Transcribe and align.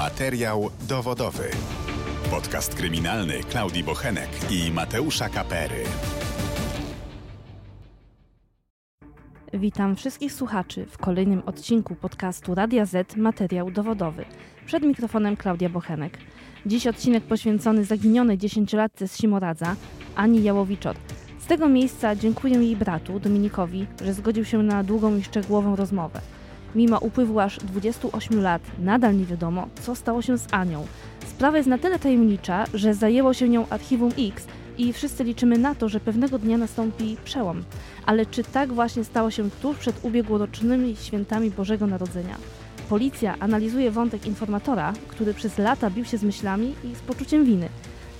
Materiał 0.00 0.70
dowodowy. 0.88 1.50
Podcast 2.30 2.74
kryminalny 2.74 3.40
Klaudii 3.50 3.84
Bochenek 3.84 4.28
i 4.50 4.72
Mateusza 4.72 5.28
Kapery. 5.28 5.84
Witam 9.52 9.96
wszystkich 9.96 10.32
słuchaczy 10.32 10.86
w 10.86 10.98
kolejnym 10.98 11.42
odcinku 11.46 11.94
podcastu 11.94 12.54
Radia 12.54 12.86
Z 12.86 13.16
Materiał 13.16 13.70
dowodowy. 13.70 14.24
Przed 14.66 14.82
mikrofonem 14.82 15.36
Klaudia 15.36 15.68
Bochenek. 15.68 16.18
Dziś 16.66 16.86
odcinek 16.86 17.24
poświęcony 17.24 17.84
zaginionej 17.84 18.38
dziesięciolatce 18.38 19.08
z 19.08 19.16
Simoradza, 19.16 19.76
Ani 20.14 20.42
Jałowiczor. 20.42 20.96
Z 21.38 21.46
tego 21.46 21.68
miejsca 21.68 22.16
dziękuję 22.16 22.54
jej 22.54 22.76
bratu, 22.76 23.20
Dominikowi, 23.20 23.86
że 24.04 24.14
zgodził 24.14 24.44
się 24.44 24.62
na 24.62 24.84
długą 24.84 25.16
i 25.16 25.24
szczegółową 25.24 25.76
rozmowę. 25.76 26.20
Mimo 26.74 26.98
upływu 26.98 27.40
aż 27.40 27.58
28 27.58 28.42
lat 28.42 28.62
nadal 28.78 29.16
nie 29.16 29.26
wiadomo, 29.26 29.68
co 29.82 29.94
stało 29.94 30.22
się 30.22 30.38
z 30.38 30.54
Anią. 30.54 30.86
Sprawa 31.26 31.56
jest 31.56 31.68
na 31.68 31.78
tyle 31.78 31.98
tajemnicza, 31.98 32.64
że 32.74 32.94
zajęło 32.94 33.34
się 33.34 33.48
nią 33.48 33.68
Archiwum 33.68 34.12
X 34.18 34.46
i 34.78 34.92
wszyscy 34.92 35.24
liczymy 35.24 35.58
na 35.58 35.74
to, 35.74 35.88
że 35.88 36.00
pewnego 36.00 36.38
dnia 36.38 36.58
nastąpi 36.58 37.16
przełom. 37.24 37.64
Ale 38.06 38.26
czy 38.26 38.44
tak 38.44 38.72
właśnie 38.72 39.04
stało 39.04 39.30
się 39.30 39.50
tuż 39.50 39.78
przed 39.78 40.04
ubiegłorocznymi 40.04 40.96
świętami 40.96 41.50
Bożego 41.50 41.86
Narodzenia? 41.86 42.36
Policja 42.88 43.36
analizuje 43.40 43.90
wątek 43.90 44.26
informatora, 44.26 44.92
który 45.08 45.34
przez 45.34 45.58
lata 45.58 45.90
bił 45.90 46.04
się 46.04 46.18
z 46.18 46.22
myślami 46.22 46.74
i 46.84 46.94
z 46.94 47.00
poczuciem 47.00 47.44
winy. 47.44 47.68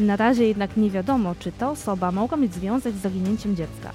Na 0.00 0.16
razie 0.16 0.48
jednak 0.48 0.76
nie 0.76 0.90
wiadomo, 0.90 1.34
czy 1.38 1.52
ta 1.52 1.70
osoba 1.70 2.12
mogła 2.12 2.36
mieć 2.36 2.54
związek 2.54 2.94
z 2.94 3.00
zaginięciem 3.00 3.56
dziecka. 3.56 3.92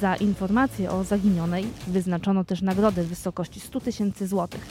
Za 0.00 0.16
informację 0.16 0.90
o 0.90 1.04
zaginionej 1.04 1.66
wyznaczono 1.86 2.44
też 2.44 2.62
nagrodę 2.62 3.02
w 3.02 3.08
wysokości 3.08 3.60
100 3.60 3.80
tysięcy 3.80 4.26
złotych. 4.26 4.66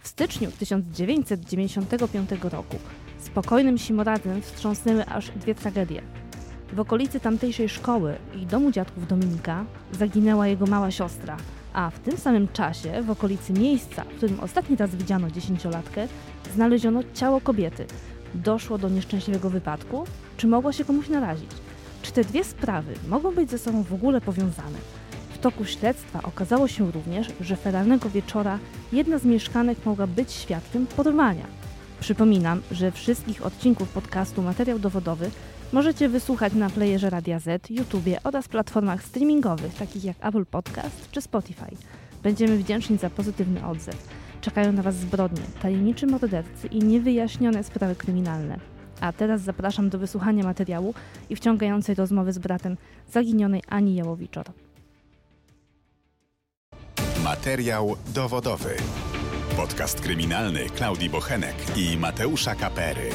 W 0.00 0.08
styczniu 0.08 0.50
1995 0.58 2.30
roku 2.42 2.76
spokojnym 3.18 3.78
Simoradzem 3.78 4.42
wstrząsnęły 4.42 5.06
aż 5.06 5.30
dwie 5.30 5.54
tragedie. 5.54 6.02
W 6.72 6.80
okolicy 6.80 7.20
tamtejszej 7.20 7.68
szkoły 7.68 8.16
i 8.42 8.46
domu 8.46 8.70
dziadków 8.70 9.06
Dominika 9.06 9.64
zaginęła 9.92 10.46
jego 10.46 10.66
mała 10.66 10.90
siostra, 10.90 11.36
a 11.72 11.90
w 11.90 11.98
tym 11.98 12.16
samym 12.16 12.48
czasie 12.48 13.02
w 13.02 13.10
okolicy 13.10 13.52
miejsca, 13.52 14.04
w 14.04 14.16
którym 14.16 14.40
ostatni 14.40 14.76
raz 14.76 14.94
widziano 14.94 15.30
dziesięciolatkę, 15.30 16.08
znaleziono 16.54 17.00
ciało 17.14 17.40
kobiety. 17.40 17.86
Doszło 18.34 18.78
do 18.78 18.88
nieszczęśliwego 18.88 19.50
wypadku, 19.50 20.04
czy 20.36 20.46
mogła 20.46 20.72
się 20.72 20.84
komuś 20.84 21.08
narazić? 21.08 21.50
Czy 22.06 22.12
te 22.12 22.24
dwie 22.24 22.44
sprawy 22.44 22.94
mogą 23.08 23.34
być 23.34 23.50
ze 23.50 23.58
sobą 23.58 23.82
w 23.82 23.94
ogóle 23.94 24.20
powiązane? 24.20 24.78
W 25.34 25.38
toku 25.38 25.64
śledztwa 25.64 26.22
okazało 26.22 26.68
się 26.68 26.90
również, 26.90 27.28
że 27.40 27.56
feralnego 27.56 28.10
wieczora 28.10 28.58
jedna 28.92 29.18
z 29.18 29.24
mieszkanek 29.24 29.78
mogła 29.84 30.06
być 30.06 30.32
świadkiem 30.32 30.86
porwania. 30.86 31.46
Przypominam, 32.00 32.62
że 32.70 32.92
wszystkich 32.92 33.46
odcinków 33.46 33.88
podcastu 33.88 34.42
Materiał 34.42 34.78
Dowodowy 34.78 35.30
możecie 35.72 36.08
wysłuchać 36.08 36.52
na 36.52 36.70
playerze 36.70 37.10
Radia 37.10 37.38
Z, 37.38 37.70
YouTubie 37.70 38.18
oraz 38.24 38.48
platformach 38.48 39.02
streamingowych 39.02 39.74
takich 39.74 40.04
jak 40.04 40.16
Apple 40.20 40.44
Podcast 40.44 41.10
czy 41.12 41.20
Spotify. 41.20 41.76
Będziemy 42.22 42.56
wdzięczni 42.56 42.98
za 42.98 43.10
pozytywny 43.10 43.66
odzew. 43.66 44.08
Czekają 44.40 44.72
na 44.72 44.82
Was 44.82 44.94
zbrodnie, 44.94 45.42
tajemniczy 45.62 46.06
mordercy 46.06 46.66
i 46.66 46.78
niewyjaśnione 46.78 47.64
sprawy 47.64 47.96
kryminalne. 47.96 48.75
A 49.00 49.12
teraz 49.12 49.40
zapraszam 49.40 49.90
do 49.90 49.98
wysłuchania 49.98 50.44
materiału 50.44 50.94
i 51.30 51.36
wciągającej 51.36 51.94
rozmowy 51.94 52.32
z 52.32 52.38
bratem 52.38 52.76
zaginionej 53.12 53.62
Ani 53.68 53.94
Jałowiczor. 53.94 54.46
Materiał 57.24 57.96
dowodowy. 58.14 58.76
Podcast 59.56 60.00
kryminalny 60.00 60.66
Klaudii 60.76 61.10
Bochenek 61.10 61.54
i 61.76 61.98
Mateusza 61.98 62.54
Kapery. 62.54 63.10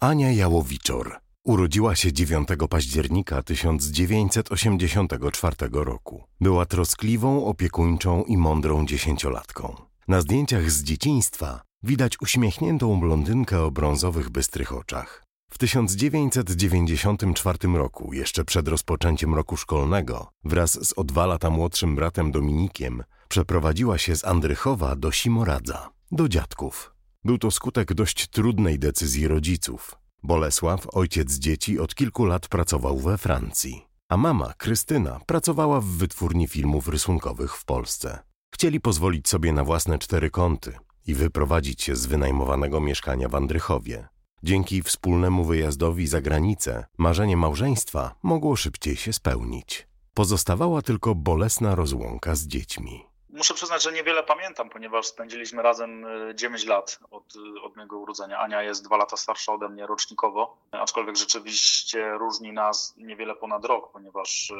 Ania 0.00 0.32
Jałowiczor 0.32 1.18
urodziła 1.44 1.96
się 1.96 2.12
9 2.12 2.48
października 2.70 3.42
1984 3.42 5.56
roku. 5.72 6.24
Była 6.40 6.66
troskliwą, 6.66 7.44
opiekuńczą 7.44 8.24
i 8.24 8.36
mądrą 8.36 8.86
dziesięciolatką. 8.86 9.76
Na 10.08 10.20
zdjęciach 10.20 10.70
z 10.70 10.82
dzieciństwa 10.82 11.67
widać 11.82 12.20
uśmiechniętą 12.20 13.00
blondynkę 13.00 13.62
o 13.62 13.70
brązowych, 13.70 14.30
bystrych 14.30 14.72
oczach. 14.72 15.24
W 15.50 15.58
1994 15.58 17.58
roku, 17.74 18.12
jeszcze 18.12 18.44
przed 18.44 18.68
rozpoczęciem 18.68 19.34
roku 19.34 19.56
szkolnego, 19.56 20.28
wraz 20.44 20.88
z 20.88 20.92
o 20.96 21.04
dwa 21.04 21.26
lata 21.26 21.50
młodszym 21.50 21.96
bratem 21.96 22.32
Dominikiem, 22.32 23.02
przeprowadziła 23.28 23.98
się 23.98 24.16
z 24.16 24.24
Andrychowa 24.24 24.96
do 24.96 25.12
Simoradza, 25.12 25.90
do 26.12 26.28
dziadków. 26.28 26.94
Był 27.24 27.38
to 27.38 27.50
skutek 27.50 27.94
dość 27.94 28.28
trudnej 28.28 28.78
decyzji 28.78 29.28
rodziców. 29.28 29.94
Bolesław, 30.22 30.86
ojciec 30.92 31.34
dzieci, 31.34 31.78
od 31.78 31.94
kilku 31.94 32.24
lat 32.24 32.48
pracował 32.48 32.98
we 32.98 33.18
Francji, 33.18 33.86
a 34.08 34.16
mama, 34.16 34.52
Krystyna, 34.58 35.20
pracowała 35.26 35.80
w 35.80 35.86
wytwórni 35.86 36.48
filmów 36.48 36.88
rysunkowych 36.88 37.56
w 37.56 37.64
Polsce. 37.64 38.18
Chcieli 38.54 38.80
pozwolić 38.80 39.28
sobie 39.28 39.52
na 39.52 39.64
własne 39.64 39.98
cztery 39.98 40.30
kąty 40.30 40.72
i 41.08 41.14
wyprowadzić 41.14 41.82
się 41.82 41.96
z 41.96 42.06
wynajmowanego 42.06 42.80
mieszkania 42.80 43.28
w 43.28 43.34
Andrychowie. 43.34 44.08
Dzięki 44.42 44.82
wspólnemu 44.82 45.44
wyjazdowi 45.44 46.06
za 46.06 46.20
granicę 46.20 46.86
marzenie 46.98 47.36
małżeństwa 47.36 48.14
mogło 48.22 48.56
szybciej 48.56 48.96
się 48.96 49.12
spełnić. 49.12 49.88
Pozostawała 50.14 50.82
tylko 50.82 51.14
bolesna 51.14 51.74
rozłąka 51.74 52.34
z 52.34 52.46
dziećmi. 52.46 53.04
Muszę 53.30 53.54
przyznać, 53.54 53.82
że 53.82 53.92
niewiele 53.92 54.22
pamiętam, 54.22 54.70
ponieważ 54.70 55.06
spędziliśmy 55.06 55.62
razem 55.62 56.06
9 56.34 56.66
lat 56.66 56.98
od, 57.10 57.34
od 57.62 57.76
mojego 57.76 57.98
urodzenia. 57.98 58.38
Ania 58.38 58.62
jest 58.62 58.84
dwa 58.84 58.96
lata 58.96 59.16
starsza 59.16 59.52
ode 59.52 59.68
mnie 59.68 59.86
rocznikowo, 59.86 60.56
aczkolwiek 60.70 61.16
rzeczywiście 61.16 62.12
różni 62.12 62.52
nas 62.52 62.94
niewiele 62.96 63.34
ponad 63.34 63.64
rok, 63.64 63.92
ponieważ 63.92 64.52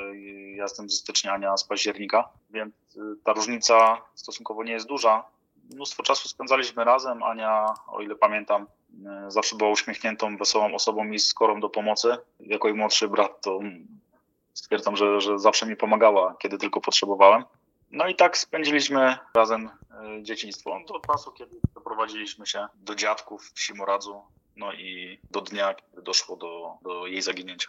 ja 0.56 0.62
jestem 0.62 0.90
ze 0.90 0.96
stycznia, 0.96 1.32
Ania 1.32 1.56
z 1.56 1.64
października, 1.64 2.28
więc 2.50 2.74
ta 3.24 3.32
różnica 3.32 4.02
stosunkowo 4.14 4.64
nie 4.64 4.72
jest 4.72 4.86
duża. 4.86 5.24
Mnóstwo 5.74 6.02
czasu 6.02 6.28
spędzaliśmy 6.28 6.84
razem. 6.84 7.22
Ania, 7.22 7.74
o 7.86 8.00
ile 8.00 8.14
pamiętam, 8.14 8.66
zawsze 9.28 9.56
była 9.56 9.70
uśmiechniętą, 9.70 10.36
wesołą 10.36 10.74
osobą 10.74 11.10
i 11.10 11.18
skorą 11.18 11.60
do 11.60 11.68
pomocy. 11.68 12.16
Jako 12.40 12.68
jej 12.68 12.76
młodszy 12.76 13.08
brat 13.08 13.40
to 13.40 13.60
stwierdzam, 14.54 14.96
że, 14.96 15.20
że 15.20 15.38
zawsze 15.38 15.66
mi 15.66 15.76
pomagała, 15.76 16.34
kiedy 16.38 16.58
tylko 16.58 16.80
potrzebowałem. 16.80 17.44
No 17.90 18.08
i 18.08 18.14
tak 18.14 18.38
spędziliśmy 18.38 19.18
razem 19.34 19.70
dzieciństwo 20.22 20.80
do 20.88 21.00
czasu, 21.00 21.32
kiedy 21.32 21.60
doprowadziliśmy 21.74 22.46
się 22.46 22.66
do 22.74 22.94
dziadków 22.94 23.50
w 23.54 23.60
Simoradzu, 23.60 24.22
no 24.56 24.72
i 24.72 25.18
do 25.30 25.40
dnia, 25.40 25.74
kiedy 25.74 26.02
doszło 26.02 26.36
do, 26.36 26.78
do 26.82 27.06
jej 27.06 27.22
zaginięcia. 27.22 27.68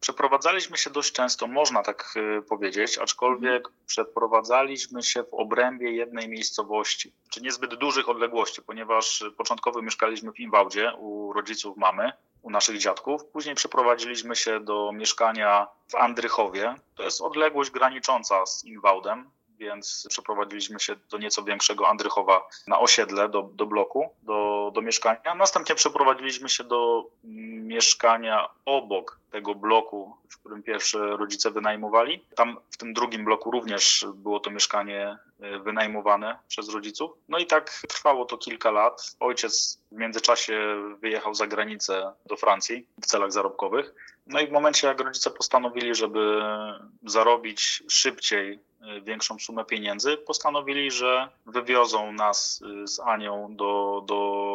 Przeprowadzaliśmy 0.00 0.76
się 0.76 0.90
dość 0.90 1.12
często, 1.12 1.46
można 1.46 1.82
tak 1.82 2.14
powiedzieć, 2.48 2.98
aczkolwiek 2.98 3.68
przeprowadzaliśmy 3.86 5.02
się 5.02 5.22
w 5.22 5.34
obrębie 5.34 5.92
jednej 5.92 6.28
miejscowości, 6.28 7.12
czy 7.30 7.40
niezbyt 7.40 7.74
dużych 7.74 8.08
odległości, 8.08 8.62
ponieważ 8.62 9.24
początkowo 9.36 9.82
mieszkaliśmy 9.82 10.32
w 10.32 10.40
Inwałdzie 10.40 10.92
u 10.98 11.32
rodziców 11.32 11.76
mamy, 11.76 12.12
u 12.42 12.50
naszych 12.50 12.78
dziadków. 12.78 13.24
Później 13.24 13.54
przeprowadziliśmy 13.54 14.36
się 14.36 14.60
do 14.60 14.92
mieszkania 14.92 15.68
w 15.88 15.94
Andrychowie. 15.94 16.74
To 16.94 17.02
jest 17.02 17.20
odległość 17.20 17.70
granicząca 17.70 18.46
z 18.46 18.64
Inwałdem, 18.64 19.30
więc 19.58 20.06
przeprowadziliśmy 20.08 20.80
się 20.80 20.96
do 21.10 21.18
nieco 21.18 21.42
większego 21.42 21.88
Andrychowa 21.88 22.48
na 22.66 22.78
osiedle, 22.78 23.28
do, 23.28 23.42
do 23.42 23.66
bloku, 23.66 24.10
do, 24.22 24.70
do 24.74 24.80
mieszkania. 24.80 25.34
Następnie 25.34 25.74
przeprowadziliśmy 25.74 26.48
się 26.48 26.64
do 26.64 27.04
mieszkania 27.62 28.48
obok 28.64 29.18
tego 29.30 29.54
bloku, 29.54 30.16
w 30.28 30.38
którym 30.38 30.62
pierwsze 30.62 30.98
rodzice 30.98 31.50
wynajmowali. 31.50 32.24
Tam 32.36 32.56
w 32.70 32.76
tym 32.76 32.92
drugim 32.92 33.24
bloku 33.24 33.50
również 33.50 34.06
było 34.14 34.40
to 34.40 34.50
mieszkanie 34.50 35.18
wynajmowane 35.64 36.38
przez 36.48 36.68
rodziców. 36.68 37.10
No 37.28 37.38
i 37.38 37.46
tak 37.46 37.70
trwało 37.88 38.24
to 38.24 38.38
kilka 38.38 38.70
lat. 38.70 39.16
Ojciec 39.20 39.78
w 39.92 39.96
międzyczasie 39.96 40.58
wyjechał 41.00 41.34
za 41.34 41.46
granicę 41.46 42.12
do 42.26 42.36
Francji 42.36 42.86
w 43.02 43.06
celach 43.06 43.32
zarobkowych. 43.32 43.94
No 44.26 44.40
i 44.40 44.46
w 44.46 44.52
momencie, 44.52 44.86
jak 44.86 45.00
rodzice 45.00 45.30
postanowili, 45.30 45.94
żeby 45.94 46.42
zarobić 47.02 47.82
szybciej 47.88 48.60
większą 49.02 49.38
sumę 49.38 49.64
pieniędzy, 49.64 50.16
postanowili, 50.16 50.90
że 50.90 51.28
wywiozą 51.46 52.12
nas 52.12 52.62
z 52.84 53.00
Anią 53.00 53.56
do, 53.56 54.02
do 54.06 54.47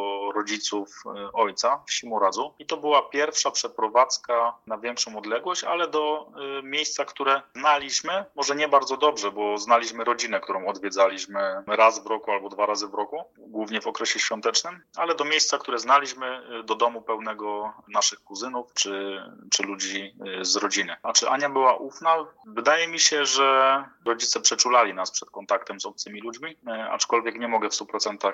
rodziców 0.43 1.03
ojca 1.33 1.83
w 1.87 1.93
Simoradzu 1.93 2.53
i 2.59 2.65
to 2.65 2.77
była 2.77 3.01
pierwsza 3.01 3.51
przeprowadzka 3.51 4.57
na 4.67 4.77
większą 4.77 5.17
odległość, 5.17 5.63
ale 5.63 5.87
do 5.87 6.31
miejsca, 6.63 7.05
które 7.05 7.41
znaliśmy, 7.55 8.25
może 8.35 8.55
nie 8.55 8.67
bardzo 8.67 8.97
dobrze, 8.97 9.31
bo 9.31 9.57
znaliśmy 9.57 10.03
rodzinę, 10.03 10.39
którą 10.39 10.67
odwiedzaliśmy 10.67 11.63
raz 11.67 12.03
w 12.03 12.07
roku 12.07 12.31
albo 12.31 12.49
dwa 12.49 12.65
razy 12.65 12.87
w 12.87 12.93
roku, 12.93 13.23
głównie 13.37 13.81
w 13.81 13.87
okresie 13.87 14.19
świątecznym, 14.19 14.83
ale 14.95 15.15
do 15.15 15.25
miejsca, 15.25 15.57
które 15.57 15.79
znaliśmy, 15.79 16.41
do 16.63 16.75
domu 16.75 17.01
pełnego 17.01 17.73
naszych 17.87 18.19
kuzynów 18.23 18.73
czy, 18.73 19.23
czy 19.51 19.63
ludzi 19.63 20.15
z 20.41 20.55
rodziny. 20.55 20.95
A 21.03 21.13
czy 21.13 21.29
Ania 21.29 21.49
była 21.49 21.75
ufna? 21.75 22.15
Wydaje 22.47 22.87
mi 22.87 22.99
się, 22.99 23.25
że 23.25 23.83
rodzice 24.05 24.39
przeczulali 24.39 24.93
nas 24.93 25.11
przed 25.11 25.29
kontaktem 25.29 25.79
z 25.79 25.85
obcymi 25.85 26.21
ludźmi, 26.21 26.57
aczkolwiek 26.91 27.39
nie 27.39 27.47
mogę 27.47 27.69
w 27.69 27.73
100% 27.73 28.33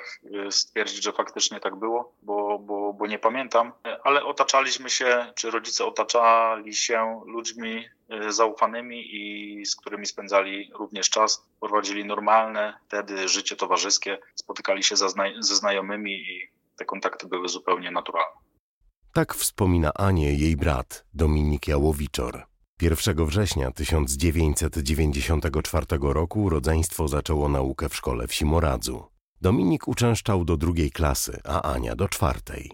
stwierdzić, 0.49 1.03
że 1.03 1.11
faktycznie 1.11 1.59
tak 1.59 1.75
było, 1.75 1.98
bo, 2.21 2.59
bo, 2.59 2.93
bo 2.93 3.07
nie 3.07 3.19
pamiętam, 3.19 3.71
ale 4.03 4.23
otaczaliśmy 4.23 4.89
się, 4.89 5.33
czy 5.35 5.51
rodzice 5.51 5.85
otaczali 5.85 6.75
się 6.75 7.21
ludźmi 7.25 7.85
e, 8.09 8.31
zaufanymi 8.31 9.15
i 9.15 9.65
z 9.65 9.75
którymi 9.75 10.05
spędzali 10.05 10.71
również 10.73 11.09
czas, 11.09 11.45
prowadzili 11.59 12.05
normalne 12.05 12.79
wtedy 12.87 13.27
życie 13.27 13.55
towarzyskie, 13.55 14.17
spotykali 14.35 14.83
się 14.83 14.95
ze 15.39 15.55
znajomymi 15.55 16.13
i 16.13 16.49
te 16.77 16.85
kontakty 16.85 17.27
były 17.27 17.49
zupełnie 17.49 17.91
naturalne. 17.91 18.39
Tak 19.13 19.35
wspomina 19.35 19.91
Anię 19.93 20.33
jej 20.33 20.57
brat 20.57 21.05
Dominik 21.13 21.67
Jałowiczor. 21.67 22.45
1 22.81 23.25
września 23.25 23.71
1994 23.71 25.85
roku 26.01 26.49
rodzeństwo 26.49 27.07
zaczęło 27.07 27.49
naukę 27.49 27.89
w 27.89 27.95
szkole 27.95 28.27
w 28.27 28.33
Simoradzu. 28.33 29.18
Dominik 29.41 29.87
uczęszczał 29.87 30.45
do 30.45 30.57
drugiej 30.57 30.91
klasy, 30.91 31.39
a 31.43 31.61
Ania 31.61 31.95
do 31.95 32.07
czwartej. 32.07 32.71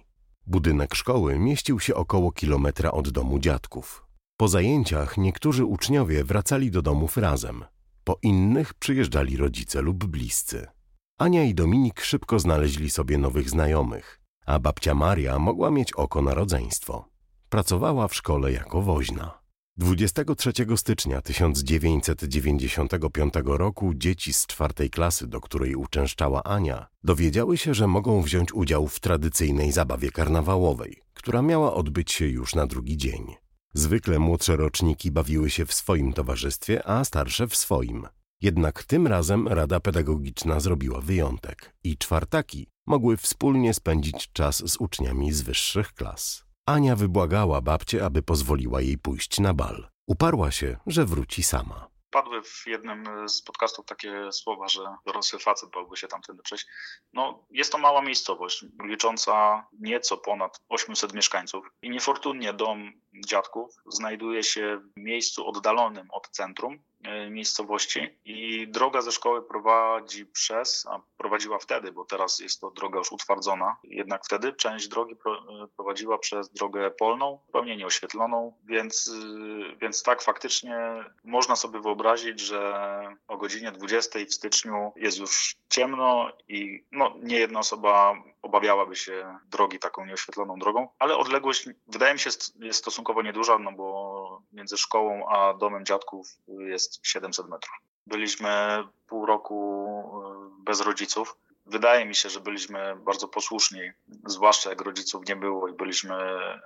Budynek 0.48 0.96
szkoły 0.96 1.40
mieścił 1.40 1.80
się 1.80 1.96
około 1.96 2.32
kilometra 2.32 2.92
od 2.92 3.10
domu 3.10 3.40
dziadków. 3.40 4.06
Po 4.38 4.48
zajęciach 4.48 5.18
niektórzy 5.18 5.66
uczniowie 5.66 6.24
wracali 6.24 6.72
do 6.72 6.82
domów 6.82 7.18
razem, 7.18 7.66
po 8.04 8.18
innych 8.22 8.74
przyjeżdżali 8.74 9.38
rodzice 9.38 9.82
lub 9.82 10.06
bliscy. 10.06 10.68
Ania 11.18 11.44
i 11.44 11.56
Dominik 11.56 12.02
szybko 12.02 12.40
znaleźli 12.40 12.90
sobie 12.90 13.18
nowych 13.18 13.50
znajomych, 13.50 14.22
a 14.46 14.60
babcia 14.60 14.96
Maria 14.96 15.40
mogła 15.40 15.72
mieć 15.72 15.94
oko 15.94 16.22
na 16.22 16.34
rodzeństwo. 16.34 17.10
Pracowała 17.50 18.08
w 18.08 18.16
szkole 18.16 18.52
jako 18.52 18.82
woźna. 18.82 19.45
23 19.78 20.52
stycznia 20.76 21.22
1995 21.22 23.34
roku 23.46 23.94
dzieci 23.94 24.34
z 24.34 24.48
czwartej 24.48 24.90
klasy, 24.90 25.28
do 25.28 25.42
której 25.42 25.76
uczęszczała 25.76 26.44
Ania, 26.44 26.88
dowiedziały 27.04 27.58
się, 27.58 27.74
że 27.74 27.88
mogą 27.88 28.22
wziąć 28.22 28.54
udział 28.54 28.88
w 28.88 29.00
tradycyjnej 29.00 29.72
zabawie 29.72 30.12
karnawałowej, 30.12 31.02
która 31.14 31.42
miała 31.42 31.74
odbyć 31.74 32.12
się 32.12 32.28
już 32.28 32.56
na 32.56 32.68
drugi 32.68 32.98
dzień. 32.98 33.36
Zwykle 33.74 34.20
młodsze 34.20 34.56
roczniki 34.56 35.12
bawiły 35.12 35.50
się 35.50 35.66
w 35.66 35.74
swoim 35.74 36.14
towarzystwie, 36.14 36.88
a 36.88 37.06
starsze 37.06 37.48
w 37.48 37.56
swoim. 37.56 38.08
Jednak 38.42 38.84
tym 38.84 39.08
razem 39.08 39.48
Rada 39.48 39.80
Pedagogiczna 39.80 40.60
zrobiła 40.60 41.02
wyjątek 41.02 41.76
i 41.84 41.98
czwartaki 41.98 42.68
mogły 42.86 43.18
wspólnie 43.18 43.74
spędzić 43.74 44.30
czas 44.34 44.70
z 44.70 44.78
uczniami 44.78 45.34
z 45.34 45.42
wyższych 45.42 45.94
klas. 45.94 46.45
Ania 46.68 46.96
wybłagała 46.96 47.62
babcię, 47.62 48.06
aby 48.06 48.24
pozwoliła 48.24 48.82
jej 48.82 48.98
pójść 48.98 49.40
na 49.40 49.54
bal. 49.54 49.90
Uparła 50.08 50.52
się, 50.52 50.78
że 50.88 51.06
wróci 51.06 51.44
sama. 51.44 51.88
Padły 52.10 52.42
w 52.44 52.64
jednym 52.68 53.30
z 53.30 53.42
podcastów 53.42 53.86
takie 53.86 54.32
słowa, 54.32 54.68
że 54.68 54.82
dorosły 55.06 55.40
facet 55.40 55.70
bałby 55.70 55.98
się 55.98 56.08
tamtędy 56.08 56.44
przejść. 56.44 56.68
No, 57.14 57.46
jest 57.50 57.72
to 57.72 57.78
mała 57.78 58.02
miejscowość, 58.02 58.66
licząca 58.84 59.66
nieco 59.80 60.18
ponad 60.18 60.62
800 60.70 61.14
mieszkańców 61.14 61.66
i 61.82 61.90
niefortunnie 61.90 62.54
dom 62.54 62.94
dziadków 63.26 63.76
znajduje 63.86 64.44
się 64.44 64.82
w 64.98 65.00
miejscu 65.00 65.48
oddalonym 65.48 66.08
od 66.12 66.30
centrum, 66.30 66.80
E, 67.06 67.30
miejscowości 67.30 68.10
i 68.26 68.68
droga 68.68 69.02
ze 69.02 69.12
szkoły 69.12 69.42
prowadzi 69.42 70.26
przez, 70.26 70.86
a 70.90 71.02
prowadziła 71.18 71.60
wtedy, 71.60 71.92
bo 71.92 72.06
teraz 72.06 72.40
jest 72.40 72.62
to 72.62 72.72
droga 72.72 73.00
już 73.00 73.12
utwardzona, 73.12 73.78
jednak 73.84 74.26
wtedy 74.26 74.54
część 74.54 74.88
drogi 74.88 75.14
e, 75.14 75.68
prowadziła 75.76 76.18
przez 76.18 76.50
drogę 76.50 76.92
polną, 76.92 77.40
zupełnie 77.46 77.78
nieoświetloną, 77.78 78.54
więc, 78.64 79.12
e, 79.14 79.76
więc 79.82 80.04
tak 80.04 80.22
faktycznie 80.22 80.78
można 81.24 81.56
sobie 81.56 81.80
wyobrazić, 81.80 82.40
że 82.40 83.02
o 83.28 83.38
godzinie 83.38 83.72
20 83.72 84.20
w 84.30 84.34
styczniu 84.34 84.92
jest 84.96 85.18
już 85.20 85.56
ciemno 85.70 86.32
i 86.48 86.86
no, 86.92 87.16
nie 87.24 87.38
jedna 87.38 87.60
osoba 87.60 88.16
obawiałaby 88.46 88.96
się 88.96 89.38
drogi 89.46 89.80
taką 89.80 90.06
nieoświetloną 90.06 90.60
drogą, 90.60 90.88
ale 91.00 91.18
odległość 91.18 91.70
wydaje 91.88 92.14
mi 92.14 92.20
się 92.20 92.30
jest 92.60 92.80
stosunkowo 92.80 93.22
nieduża, 93.22 93.60
no 93.60 93.72
bo 93.72 94.42
między 94.54 94.78
szkołą 94.78 95.30
a 95.30 95.54
domem 95.54 95.86
dziadków 95.86 96.28
jest 96.48 97.08
700 97.08 97.50
metrów. 97.50 97.76
Byliśmy 98.08 98.84
pół 99.08 99.26
roku 99.26 100.22
e, 100.60 100.64
bez 100.64 100.82
rodziców. 100.82 101.38
Wydaje 101.66 102.06
mi 102.06 102.16
się, 102.16 102.30
że 102.30 102.40
byliśmy 102.40 102.96
bardzo 102.96 103.28
posłuszni, 103.28 103.92
zwłaszcza 104.26 104.70
jak 104.70 104.82
rodziców 104.82 105.28
nie 105.28 105.36
było 105.36 105.68
i 105.68 105.74
byliśmy 105.74 106.16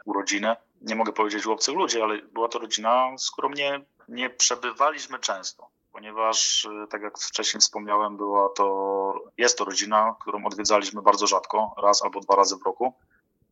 u 0.05 0.13
rodziny. 0.13 0.55
Nie 0.81 0.95
mogę 0.95 1.13
powiedzieć 1.13 1.45
u 1.45 1.51
obcych 1.51 1.75
ludzi, 1.75 2.01
ale 2.01 2.21
była 2.21 2.47
to 2.47 2.59
rodzina, 2.59 3.17
z 3.17 3.31
którą 3.31 3.49
nie, 3.49 3.81
nie 4.07 4.29
przebywaliśmy 4.29 5.19
często 5.19 5.69
ponieważ, 5.99 6.65
e, 6.65 6.87
tak 6.87 7.01
jak 7.01 7.17
wcześniej 7.17 7.61
wspomniałem, 7.61 8.17
była 8.17 8.49
to, 8.49 9.13
jest 9.37 9.57
to 9.57 9.65
rodzina, 9.65 10.15
którą 10.21 10.45
odwiedzaliśmy 10.45 11.01
bardzo 11.01 11.27
rzadko, 11.27 11.75
raz 11.83 12.03
albo 12.03 12.19
dwa 12.19 12.35
razy 12.35 12.55
w 12.55 12.65
roku. 12.65 12.93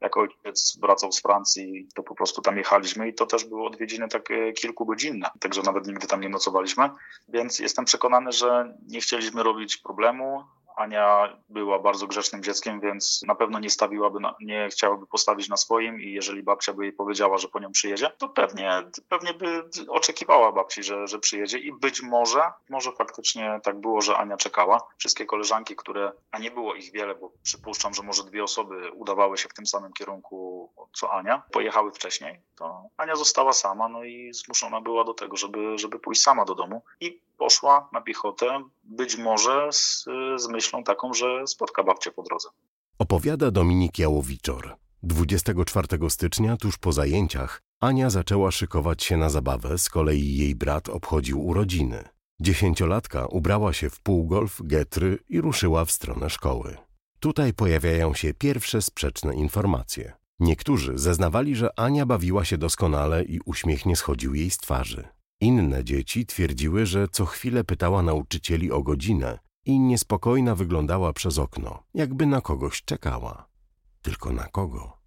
Jak 0.01 0.17
ojciec 0.17 0.77
wracał 0.81 1.11
z 1.11 1.21
Francji, 1.21 1.87
to 1.95 2.03
po 2.03 2.15
prostu 2.15 2.41
tam 2.41 2.57
jechaliśmy 2.57 3.07
i 3.07 3.13
to 3.13 3.25
też 3.25 3.45
były 3.45 3.65
odwiedziny 3.65 4.07
takie 4.07 4.53
kilkugodzinne, 4.53 5.29
także 5.39 5.61
nawet 5.61 5.87
nigdy 5.87 6.07
tam 6.07 6.21
nie 6.21 6.29
nocowaliśmy. 6.29 6.89
Więc 7.27 7.59
jestem 7.59 7.85
przekonany, 7.85 8.31
że 8.31 8.77
nie 8.87 9.01
chcieliśmy 9.01 9.43
robić 9.43 9.77
problemu, 9.77 10.43
Ania 10.77 11.37
była 11.49 11.79
bardzo 11.79 12.07
grzecznym 12.07 12.43
dzieckiem, 12.43 12.79
więc 12.79 13.23
na 13.27 13.35
pewno 13.35 13.59
nie 13.59 13.69
stawiłaby, 13.69 14.19
na, 14.19 14.35
nie 14.41 14.69
chciałaby 14.69 15.07
postawić 15.07 15.49
na 15.49 15.57
swoim 15.57 16.01
i 16.01 16.11
jeżeli 16.11 16.43
babcia 16.43 16.73
by 16.73 16.83
jej 16.83 16.93
powiedziała, 16.93 17.37
że 17.37 17.47
po 17.47 17.59
nią 17.59 17.71
przyjedzie, 17.71 18.11
to 18.17 18.29
pewnie, 18.29 18.83
pewnie 19.09 19.33
by 19.33 19.63
oczekiwała 19.87 20.51
babci, 20.51 20.83
że, 20.83 21.07
że 21.07 21.19
przyjedzie 21.19 21.57
i 21.59 21.73
być 21.73 22.01
może, 22.01 22.41
może 22.69 22.91
faktycznie 22.91 23.59
tak 23.63 23.79
było, 23.79 24.01
że 24.01 24.17
Ania 24.17 24.37
czekała. 24.37 24.87
Wszystkie 24.97 25.25
koleżanki, 25.25 25.75
które, 25.75 26.11
a 26.31 26.39
nie 26.39 26.51
było 26.51 26.75
ich 26.75 26.91
wiele, 26.91 27.15
bo 27.15 27.31
przypuszczam, 27.43 27.93
że 27.93 28.03
może 28.03 28.23
dwie 28.23 28.43
osoby 28.43 28.91
udawały 28.91 29.37
się 29.37 29.49
w 29.49 29.53
tym 29.53 29.65
samym 29.65 29.93
kierunku 29.93 30.69
co 30.93 31.13
Ania, 31.13 31.43
pojechały 31.51 31.91
wcześniej, 31.91 32.41
to 32.55 32.83
Ania 32.97 33.15
została 33.15 33.53
sama, 33.53 33.89
no 33.89 34.03
i 34.03 34.33
zmuszona 34.33 34.81
była 34.81 35.03
do 35.03 35.13
tego, 35.13 35.37
żeby, 35.37 35.77
żeby 35.77 35.99
pójść 35.99 36.21
sama 36.21 36.45
do 36.45 36.55
domu 36.55 36.83
i 37.01 37.21
poszła 37.37 37.89
na 37.93 38.01
piechotę, 38.01 38.63
być 38.83 39.17
może 39.17 39.67
z, 39.71 40.05
z 40.35 40.47
myślą 40.47 40.83
taką, 40.83 41.13
że 41.13 41.47
spotka 41.47 41.83
babcię 41.83 42.11
po 42.11 42.23
drodze. 42.23 42.49
Opowiada 42.99 43.51
Dominik 43.51 43.99
Jałowiczor. 43.99 44.75
24 45.03 46.09
stycznia, 46.09 46.57
tuż 46.57 46.77
po 46.77 46.91
zajęciach, 46.91 47.61
Ania 47.79 48.09
zaczęła 48.09 48.51
szykować 48.51 49.03
się 49.03 49.17
na 49.17 49.29
zabawę, 49.29 49.77
z 49.77 49.89
kolei 49.89 50.37
jej 50.37 50.55
brat 50.55 50.89
obchodził 50.89 51.45
urodziny. 51.45 52.03
Dziesięciolatka 52.39 53.25
ubrała 53.25 53.73
się 53.73 53.89
w 53.89 53.99
półgolf, 53.99 54.61
getry 54.63 55.19
i 55.29 55.41
ruszyła 55.41 55.85
w 55.85 55.91
stronę 55.91 56.29
szkoły. 56.29 56.77
Tutaj 57.19 57.53
pojawiają 57.53 58.13
się 58.13 58.33
pierwsze 58.33 58.81
sprzeczne 58.81 59.35
informacje. 59.35 60.13
Niektórzy 60.39 60.97
zeznawali, 60.97 61.55
że 61.55 61.79
Ania 61.79 62.05
bawiła 62.05 62.45
się 62.45 62.57
doskonale 62.57 63.23
i 63.23 63.39
uśmiech 63.45 63.85
nie 63.85 63.95
schodził 63.95 64.35
jej 64.35 64.49
z 64.49 64.57
twarzy. 64.57 65.07
Inne 65.41 65.83
dzieci 65.83 66.25
twierdziły, 66.25 66.85
że 66.85 67.07
co 67.07 67.25
chwilę 67.25 67.63
pytała 67.63 68.01
nauczycieli 68.01 68.71
o 68.71 68.83
godzinę 68.83 69.39
i 69.65 69.79
niespokojna 69.79 70.55
wyglądała 70.55 71.13
przez 71.13 71.39
okno, 71.39 71.83
jakby 71.93 72.25
na 72.25 72.41
kogoś 72.41 72.83
czekała. 72.83 73.47
Tylko 74.01 74.31
na 74.31 74.47
kogo? 74.47 74.97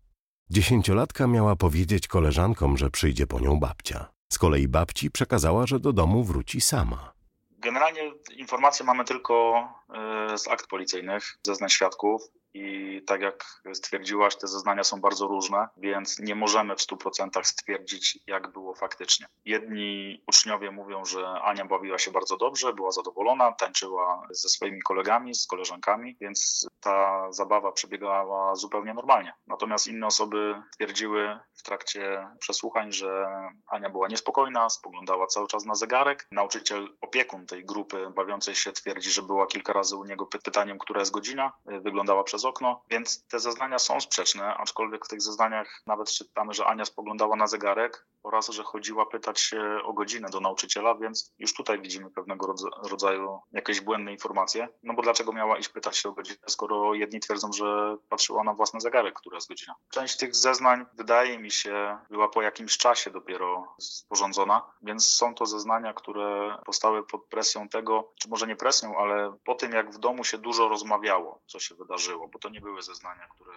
Dziesięciolatka 0.50 1.26
miała 1.26 1.56
powiedzieć 1.56 2.08
koleżankom, 2.08 2.76
że 2.76 2.90
przyjdzie 2.90 3.26
po 3.26 3.40
nią 3.40 3.60
babcia. 3.60 4.12
Z 4.32 4.38
kolei 4.38 4.68
babci 4.68 5.10
przekazała, 5.10 5.66
że 5.66 5.80
do 5.80 5.92
domu 5.92 6.25
wróci 6.25 6.60
sama. 6.60 7.12
Generalnie 7.50 8.12
informacje 8.37 8.87
mamy 8.87 9.04
tylko 9.04 9.64
e, 9.94 10.38
z 10.38 10.49
akt 10.49 10.66
policyjnych, 10.66 11.38
zeznań 11.46 11.70
świadków. 11.70 12.22
I 12.54 13.02
tak 13.07 13.21
jak 13.21 13.45
stwierdziłaś, 13.73 14.37
te 14.37 14.47
zeznania 14.47 14.85
są 14.85 15.00
bardzo 15.00 15.26
różne, 15.26 15.69
więc 15.76 16.19
nie 16.19 16.35
możemy 16.35 16.76
w 16.76 16.80
100% 16.80 17.45
stwierdzić, 17.45 18.19
jak 18.26 18.52
było 18.52 18.75
faktycznie. 18.75 19.26
Jedni 19.45 20.23
uczniowie 20.26 20.71
mówią, 20.71 21.04
że 21.04 21.28
Ania 21.28 21.64
bawiła 21.64 21.99
się 21.99 22.11
bardzo 22.11 22.37
dobrze, 22.37 22.73
była 22.73 22.90
zadowolona, 22.90 23.52
tańczyła 23.52 24.26
ze 24.30 24.49
swoimi 24.49 24.83
kolegami, 24.83 25.35
z 25.35 25.47
koleżankami, 25.47 26.16
więc 26.21 26.66
ta 26.80 27.26
zabawa 27.33 27.73
przebiegała 27.73 28.54
zupełnie 28.54 28.95
normalnie. 28.95 29.33
Natomiast 29.47 29.87
inne 29.87 30.07
osoby 30.07 30.62
twierdziły 30.75 31.38
w 31.54 31.62
trakcie 31.62 32.28
przesłuchań, 32.38 32.92
że 32.92 33.26
Ania 33.66 33.90
była 33.90 34.09
niespokojna, 34.09 34.71
spoglądała 34.71 35.26
cały 35.26 35.47
czas 35.47 35.64
na 35.64 35.75
zegarek. 35.75 36.26
Nauczyciel, 36.33 36.88
opiekun 37.00 37.47
tej 37.47 37.64
grupy 37.64 38.11
bawiącej 38.11 38.54
się 38.54 38.73
twierdzi, 38.73 39.11
że 39.11 39.23
była 39.23 39.47
kilka 39.47 39.73
razy 39.73 39.97
u 39.97 40.04
niego 40.04 40.26
pytaniem, 40.26 40.78
która 40.78 41.00
jest 41.00 41.12
godzina. 41.12 41.52
Wyglądała 41.64 42.25
przez 42.25 42.39
przez 42.40 42.49
okno, 42.49 42.85
więc 42.90 43.26
te 43.26 43.40
zeznania 43.40 43.78
są 43.78 44.00
sprzeczne, 44.00 44.54
aczkolwiek 44.54 45.04
w 45.04 45.09
tych 45.09 45.23
zeznaniach 45.23 45.82
nawet 45.87 46.11
czytamy, 46.11 46.54
że 46.54 46.66
Ania 46.66 46.85
spoglądała 46.85 47.37
na 47.37 47.47
zegarek 47.47 48.06
oraz, 48.23 48.49
że 48.49 48.62
chodziła 48.62 49.07
pytać 49.07 49.41
się 49.41 49.79
o 49.85 49.93
godzinę 49.93 50.29
do 50.29 50.41
nauczyciela, 50.41 50.95
więc 50.95 51.33
już 51.39 51.55
tutaj 51.55 51.81
widzimy 51.81 52.11
pewnego 52.11 52.55
rodzaju 52.91 53.41
jakieś 53.53 53.81
błędne 53.81 54.12
informacje. 54.12 54.69
No 54.83 54.95
bo 54.95 55.03
dlaczego 55.03 55.33
miała 55.33 55.59
iść 55.59 55.69
pytać 55.69 55.97
się 55.97 56.09
o 56.09 56.12
godzinę, 56.12 56.39
skoro 56.47 56.95
jedni 56.95 57.21
twierdzą, 57.21 57.53
że 57.53 57.97
patrzyła 58.09 58.45
na 58.45 58.55
własny 58.55 58.81
zegarek, 58.81 59.15
która 59.15 59.37
jest 59.37 59.49
godzina. 59.49 59.75
Część 59.91 60.17
tych 60.17 60.37
zeznań, 60.37 60.87
wydaje 60.95 61.39
mi 61.39 61.50
się, 61.50 61.99
była 62.11 62.29
po 62.29 62.43
jakimś 62.43 62.77
czasie 62.77 63.11
dopiero 63.11 63.75
sporządzona, 63.79 64.62
więc 64.83 65.07
są 65.07 65.35
to 65.35 65.47
zeznania, 65.47 65.95
które 65.95 66.59
powstały 66.67 67.07
pod 67.07 67.25
presją 67.25 67.69
tego, 67.69 68.12
czy 68.19 68.29
może 68.29 68.47
nie 68.47 68.57
presją, 68.57 68.99
ale 68.99 69.37
po 69.45 69.55
tym, 69.55 69.73
jak 69.73 69.91
w 69.91 69.99
domu 69.99 70.25
się 70.25 70.39
dużo 70.39 70.69
rozmawiało, 70.69 71.41
co 71.47 71.61
się 71.61 71.75
wydarzyło, 71.75 72.29
bo 72.29 72.39
to 72.39 72.49
nie 72.49 72.61
były 72.61 72.83
zeznania, 72.83 73.27
które 73.29 73.53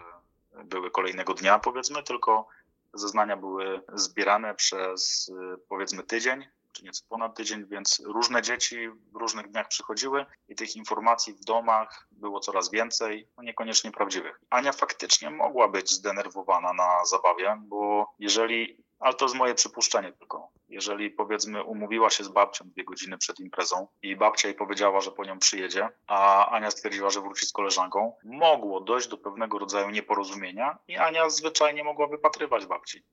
były 0.64 0.92
kolejnego 0.92 1.34
dnia, 1.34 1.60
powiedzmy, 1.60 2.04
tylko 2.04 2.48
zeznania 2.94 3.38
były 3.38 3.82
zbierane 3.94 4.56
przez 4.56 5.32
powiedzmy 5.70 6.04
tydzień, 6.04 6.46
czy 6.72 6.84
nieco 6.84 7.04
ponad 7.10 7.36
tydzień, 7.36 7.66
więc 7.66 8.02
różne 8.06 8.42
dzieci 8.42 8.90
w 8.90 9.16
różnych 9.16 9.52
dniach 9.52 9.68
przychodziły 9.68 10.26
i 10.48 10.56
tych 10.56 10.76
informacji 10.76 11.34
w 11.34 11.44
domach 11.44 12.08
było 12.12 12.40
coraz 12.40 12.72
więcej, 12.72 13.28
no 13.38 13.44
niekoniecznie 13.44 13.92
prawdziwych. 13.92 14.42
Ania 14.50 14.72
faktycznie 14.72 15.30
mogła 15.30 15.68
być 15.68 15.92
zdenerwowana 15.92 16.74
na 16.74 17.06
zabawie, 17.06 17.62
bo 17.62 18.14
jeżeli 18.20 18.84
ale 19.04 19.14
to 19.14 19.26
jest 19.26 19.36
moje 19.36 19.56
przypuszczenie 19.56 20.14
tylko. 20.14 20.50
Jeżeli 20.74 21.12
powiedzmy 21.12 21.64
umówiła 21.64 22.10
się 22.10 22.24
z 22.24 22.28
babcią 22.28 22.66
dwie 22.70 22.84
godziny 22.84 23.18
przed 23.18 23.40
imprezą 23.40 23.88
i 24.02 24.16
babcia 24.16 24.48
jej 24.48 24.58
powiedziała, 24.58 25.02
że 25.02 25.12
po 25.12 25.26
nią 25.26 25.40
przyjedzie, 25.40 25.90
a 26.08 26.50
Ania 26.50 26.72
stwierdziła, 26.72 27.10
że 27.10 27.22
wróci 27.22 27.46
z 27.46 27.52
koleżanką, 27.52 28.14
mogło 28.24 28.82
dojść 28.82 29.08
do 29.08 29.18
pewnego 29.18 29.60
rodzaju 29.60 29.90
nieporozumienia 29.90 30.78
i 30.88 30.98
Ania 30.98 31.30
zwyczajnie 31.30 31.84
mogła 31.84 32.08
wypatrywać 32.08 32.66
babci. 32.66 33.04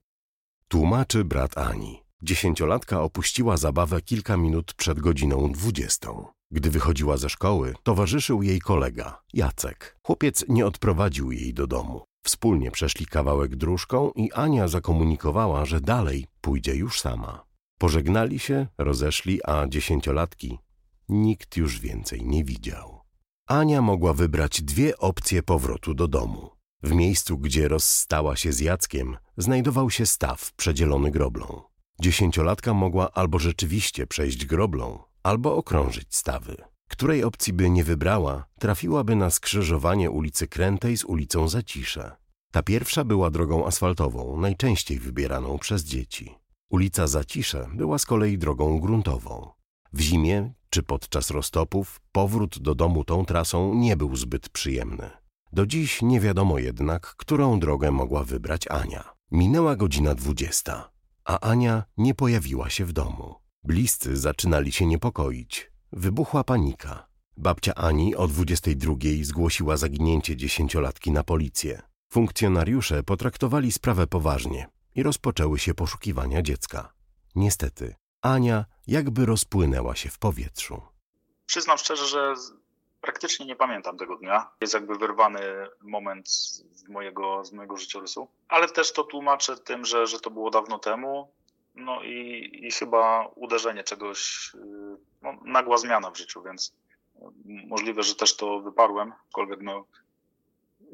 Tłumaczy 0.67 1.23
brat 1.23 1.57
Ani. 1.57 2.03
Dziesięciolatka 2.21 3.01
opuściła 3.01 3.57
zabawę 3.57 4.01
kilka 4.01 4.37
minut 4.37 4.73
przed 4.73 4.99
godziną 4.99 5.51
dwudziestą. 5.51 6.25
Gdy 6.51 6.69
wychodziła 6.69 7.17
ze 7.17 7.29
szkoły, 7.29 7.73
towarzyszył 7.83 8.43
jej 8.43 8.59
kolega, 8.59 9.21
Jacek. 9.33 9.97
Chłopiec 10.03 10.45
nie 10.49 10.65
odprowadził 10.65 11.31
jej 11.31 11.53
do 11.53 11.67
domu. 11.67 12.03
Wspólnie 12.23 12.71
przeszli 12.71 13.05
kawałek 13.05 13.55
dróżką 13.55 14.11
i 14.15 14.31
Ania 14.31 14.67
zakomunikowała, 14.67 15.65
że 15.65 15.81
dalej 15.81 16.27
pójdzie 16.41 16.75
już 16.75 16.99
sama. 16.99 17.50
Pożegnali 17.81 18.39
się, 18.39 18.67
rozeszli, 18.77 19.39
a 19.45 19.67
dziesięciolatki 19.67 20.59
nikt 21.09 21.57
już 21.57 21.79
więcej 21.79 22.25
nie 22.25 22.43
widział. 22.43 23.01
Ania 23.47 23.81
mogła 23.81 24.13
wybrać 24.13 24.61
dwie 24.61 24.97
opcje 24.97 25.43
powrotu 25.43 25.93
do 25.93 26.07
domu. 26.07 26.49
W 26.83 26.91
miejscu, 26.91 27.37
gdzie 27.37 27.67
rozstała 27.67 28.35
się 28.35 28.53
z 28.53 28.59
Jackiem, 28.59 29.17
znajdował 29.37 29.89
się 29.89 30.05
staw 30.05 30.53
przedzielony 30.53 31.11
groblą. 31.11 31.61
Dziesięciolatka 32.01 32.73
mogła 32.73 33.11
albo 33.11 33.39
rzeczywiście 33.39 34.07
przejść 34.07 34.45
groblą, 34.45 35.03
albo 35.23 35.55
okrążyć 35.55 36.15
stawy. 36.15 36.57
Której 36.89 37.23
opcji 37.23 37.53
by 37.53 37.69
nie 37.69 37.83
wybrała, 37.83 38.45
trafiłaby 38.59 39.15
na 39.15 39.29
skrzyżowanie 39.29 40.11
ulicy 40.11 40.47
Krętej 40.47 40.97
z 40.97 41.05
ulicą 41.05 41.47
Zacisze. 41.47 42.15
Ta 42.51 42.63
pierwsza 42.63 43.03
była 43.03 43.31
drogą 43.31 43.65
asfaltową, 43.65 44.37
najczęściej 44.37 44.99
wybieraną 44.99 45.59
przez 45.59 45.83
dzieci. 45.83 46.40
Ulica 46.71 47.07
Zacisze 47.07 47.67
była 47.73 47.97
z 47.97 48.05
kolei 48.05 48.37
drogą 48.37 48.79
gruntową. 48.79 49.49
W 49.93 50.01
zimie 50.01 50.53
czy 50.69 50.83
podczas 50.83 51.31
roztopów 51.31 52.01
powrót 52.11 52.59
do 52.59 52.75
domu 52.75 53.03
tą 53.03 53.25
trasą 53.25 53.75
nie 53.75 53.97
był 53.97 54.15
zbyt 54.15 54.49
przyjemny. 54.49 55.09
Do 55.53 55.65
dziś 55.65 56.01
nie 56.01 56.19
wiadomo 56.19 56.59
jednak, 56.59 57.15
którą 57.17 57.59
drogę 57.59 57.91
mogła 57.91 58.23
wybrać 58.23 58.67
Ania. 58.67 59.13
Minęła 59.31 59.75
godzina 59.75 60.15
dwudziesta, 60.15 60.91
a 61.25 61.39
Ania 61.39 61.83
nie 61.97 62.15
pojawiła 62.15 62.69
się 62.69 62.85
w 62.85 62.93
domu. 62.93 63.35
Bliscy 63.63 64.17
zaczynali 64.17 64.71
się 64.71 64.85
niepokoić. 64.85 65.71
Wybuchła 65.91 66.43
panika. 66.43 67.07
Babcia 67.37 67.75
Ani 67.75 68.15
o 68.15 68.27
22 68.27 68.95
zgłosiła 69.21 69.77
zaginięcie 69.77 70.35
dziesięciolatki 70.37 71.11
na 71.11 71.23
policję. 71.23 71.81
Funkcjonariusze 72.13 73.03
potraktowali 73.03 73.71
sprawę 73.71 74.07
poważnie 74.07 74.67
i 74.95 75.03
rozpoczęły 75.03 75.59
się 75.59 75.73
poszukiwania 75.73 76.41
dziecka. 76.41 76.93
Niestety, 77.35 77.95
Ania 78.21 78.65
jakby 78.87 79.25
rozpłynęła 79.25 79.95
się 79.95 80.09
w 80.09 80.19
powietrzu. 80.19 80.81
Przyznam 81.45 81.77
szczerze, 81.77 82.05
że 82.07 82.35
praktycznie 83.01 83.45
nie 83.45 83.55
pamiętam 83.55 83.97
tego 83.97 84.17
dnia. 84.17 84.49
Jest 84.61 84.73
jakby 84.73 84.95
wyrwany 84.95 85.39
moment 85.81 86.29
z 86.29 86.63
mojego, 86.89 87.45
z 87.45 87.51
mojego 87.51 87.77
życiorysu, 87.77 88.27
ale 88.47 88.67
też 88.67 88.93
to 88.93 89.03
tłumaczę 89.03 89.57
tym, 89.57 89.85
że, 89.85 90.07
że 90.07 90.19
to 90.19 90.29
było 90.29 90.49
dawno 90.49 90.79
temu. 90.79 91.31
No 91.75 92.03
i, 92.03 92.49
i 92.53 92.71
chyba 92.71 93.27
uderzenie 93.35 93.83
czegoś, 93.83 94.51
y, 94.55 94.97
no, 95.21 95.37
nagła 95.45 95.77
zmiana 95.77 96.11
w 96.11 96.17
życiu, 96.17 96.43
więc 96.43 96.73
możliwe, 97.45 98.03
że 98.03 98.15
też 98.15 98.35
to 98.35 98.59
wyparłem, 98.59 99.13
aczkolwiek 99.27 99.61
no, 99.61 99.85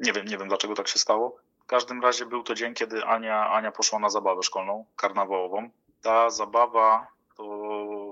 nie 0.00 0.12
wiem, 0.12 0.26
nie 0.26 0.38
wiem 0.38 0.48
dlaczego 0.48 0.74
tak 0.74 0.88
się 0.88 0.98
stało. 0.98 1.36
Każdym 1.68 2.02
razie 2.02 2.26
był 2.26 2.42
to 2.42 2.54
dzień, 2.54 2.74
kiedy 2.74 3.04
Ania, 3.04 3.50
Ania 3.50 3.72
poszła 3.72 3.98
na 3.98 4.10
zabawę 4.10 4.42
szkolną, 4.42 4.84
karnawałową. 4.96 5.70
Ta 6.02 6.30
zabawa 6.30 7.06
to 7.36 7.44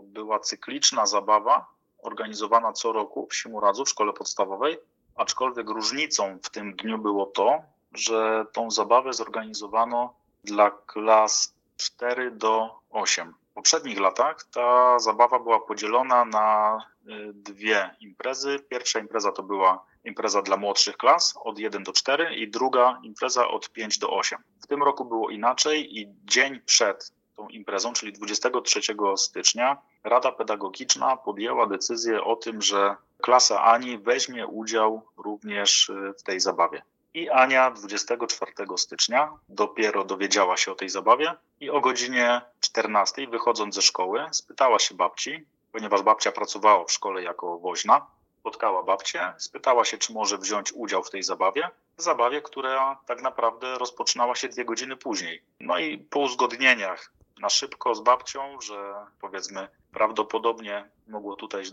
była 0.02 0.40
cykliczna 0.40 1.06
zabawa 1.06 1.66
organizowana 2.02 2.72
co 2.72 2.92
roku 2.92 3.26
w 3.30 3.34
Simuradzu 3.34 3.84
w 3.84 3.88
szkole 3.88 4.12
podstawowej, 4.12 4.78
aczkolwiek 5.14 5.70
różnicą 5.70 6.38
w 6.42 6.50
tym 6.50 6.76
dniu 6.76 6.98
było 6.98 7.26
to, 7.26 7.62
że 7.92 8.46
tą 8.52 8.70
zabawę 8.70 9.12
zorganizowano 9.12 10.14
dla 10.44 10.70
klas 10.70 11.54
4 11.76 12.30
do 12.30 12.80
8. 12.90 13.34
W 13.50 13.54
poprzednich 13.54 14.00
latach 14.00 14.44
ta 14.54 14.98
zabawa 14.98 15.38
była 15.38 15.60
podzielona 15.60 16.24
na 16.24 16.78
y, 17.08 17.32
dwie 17.34 17.90
imprezy. 18.00 18.58
Pierwsza 18.68 18.98
impreza 18.98 19.32
to 19.32 19.42
była 19.42 19.84
impreza 20.06 20.42
dla 20.42 20.56
młodszych 20.56 20.96
klas 20.96 21.34
od 21.44 21.58
1 21.58 21.82
do 21.82 21.92
4 21.92 22.34
i 22.34 22.50
druga 22.50 23.00
impreza 23.02 23.48
od 23.48 23.70
5 23.70 23.98
do 23.98 24.10
8. 24.10 24.38
W 24.62 24.66
tym 24.66 24.82
roku 24.82 25.04
było 25.04 25.30
inaczej 25.30 25.98
i 25.98 26.08
dzień 26.24 26.60
przed 26.66 27.12
tą 27.36 27.48
imprezą, 27.48 27.92
czyli 27.92 28.12
23 28.12 28.80
stycznia, 29.16 29.76
Rada 30.04 30.32
Pedagogiczna 30.32 31.16
podjęła 31.16 31.66
decyzję 31.66 32.24
o 32.24 32.36
tym, 32.36 32.62
że 32.62 32.96
klasa 33.22 33.64
Ani 33.64 33.98
weźmie 33.98 34.46
udział 34.46 35.02
również 35.16 35.88
y, 35.88 36.14
w 36.18 36.22
tej 36.22 36.40
zabawie. 36.40 36.82
I 37.14 37.30
Ania 37.30 37.70
24 37.70 38.52
stycznia 38.76 39.32
dopiero 39.48 40.04
dowiedziała 40.04 40.56
się 40.56 40.72
o 40.72 40.74
tej 40.74 40.88
zabawie 40.88 41.34
i 41.60 41.70
o 41.70 41.80
godzinie 41.80 42.40
14 42.60 43.26
wychodząc 43.26 43.74
ze 43.74 43.82
szkoły 43.82 44.24
spytała 44.30 44.78
się 44.78 44.94
babci, 44.94 45.46
ponieważ 45.72 46.02
babcia 46.02 46.32
pracowała 46.32 46.84
w 46.84 46.92
szkole 46.92 47.22
jako 47.22 47.58
woźna, 47.58 48.06
spotkała 48.46 48.82
babcię, 48.82 49.32
spytała 49.38 49.84
się, 49.84 49.98
czy 49.98 50.12
może 50.12 50.38
wziąć 50.38 50.72
udział 50.72 51.02
w 51.02 51.10
tej 51.10 51.22
zabawie. 51.22 51.70
Zabawie, 51.96 52.42
która 52.42 52.98
tak 53.06 53.22
naprawdę 53.22 53.78
rozpoczynała 53.78 54.34
się 54.34 54.48
dwie 54.48 54.64
godziny 54.64 54.96
później. 54.96 55.42
No 55.60 55.78
i 55.78 55.98
po 55.98 56.20
uzgodnieniach 56.20 57.12
na 57.40 57.48
szybko 57.48 57.94
z 57.94 58.00
babcią, 58.00 58.60
że 58.60 58.94
powiedzmy 59.20 59.68
prawdopodobnie 59.92 60.88
mogło 61.08 61.36
tutaj 61.36 61.64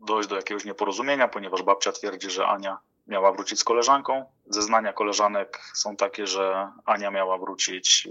dojść 0.00 0.28
do 0.28 0.36
jakiegoś 0.36 0.64
nieporozumienia, 0.64 1.28
ponieważ 1.28 1.62
babcia 1.62 1.92
twierdzi, 1.92 2.30
że 2.30 2.46
Ania 2.46 2.78
miała 3.06 3.32
wrócić 3.32 3.60
z 3.60 3.64
koleżanką. 3.64 4.24
Zeznania 4.46 4.92
koleżanek 4.92 5.60
są 5.74 5.96
takie, 5.96 6.26
że 6.26 6.72
Ania 6.84 7.10
miała 7.10 7.38
wrócić 7.38 8.08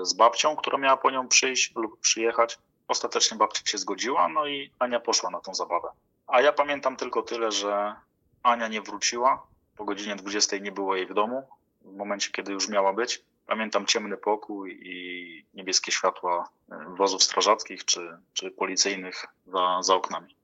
y, 0.00 0.04
z 0.04 0.14
babcią, 0.14 0.56
która 0.56 0.78
miała 0.78 0.96
po 0.96 1.10
nią 1.10 1.28
przyjść 1.28 1.72
lub 1.76 2.00
przyjechać. 2.00 2.58
Ostatecznie 2.88 3.36
babcia 3.36 3.62
się 3.64 3.78
zgodziła, 3.78 4.28
no 4.28 4.46
i 4.46 4.70
Ania 4.78 5.00
poszła 5.00 5.30
na 5.30 5.40
tą 5.40 5.54
zabawę. 5.54 5.88
A 6.26 6.40
ja 6.40 6.52
pamiętam 6.52 6.96
tylko 6.96 7.22
tyle, 7.22 7.52
że 7.52 7.94
Ania 8.42 8.68
nie 8.68 8.82
wróciła. 8.82 9.46
Po 9.76 9.84
godzinie 9.84 10.16
20 10.16 10.58
nie 10.58 10.72
było 10.72 10.96
jej 10.96 11.06
w 11.06 11.14
domu. 11.14 11.48
W 11.80 11.96
momencie, 11.96 12.30
kiedy 12.30 12.52
już 12.52 12.68
miała 12.68 12.92
być. 12.92 13.22
Pamiętam 13.46 13.86
ciemny 13.86 14.16
pokój 14.16 14.78
i 14.82 15.46
niebieskie 15.54 15.92
światła 15.92 16.48
y, 16.72 16.74
wozów 16.96 17.22
strażackich 17.22 17.84
czy, 17.84 18.18
czy 18.32 18.50
policyjnych 18.50 19.26
za, 19.46 19.82
za 19.82 19.94
oknami. 19.94 20.36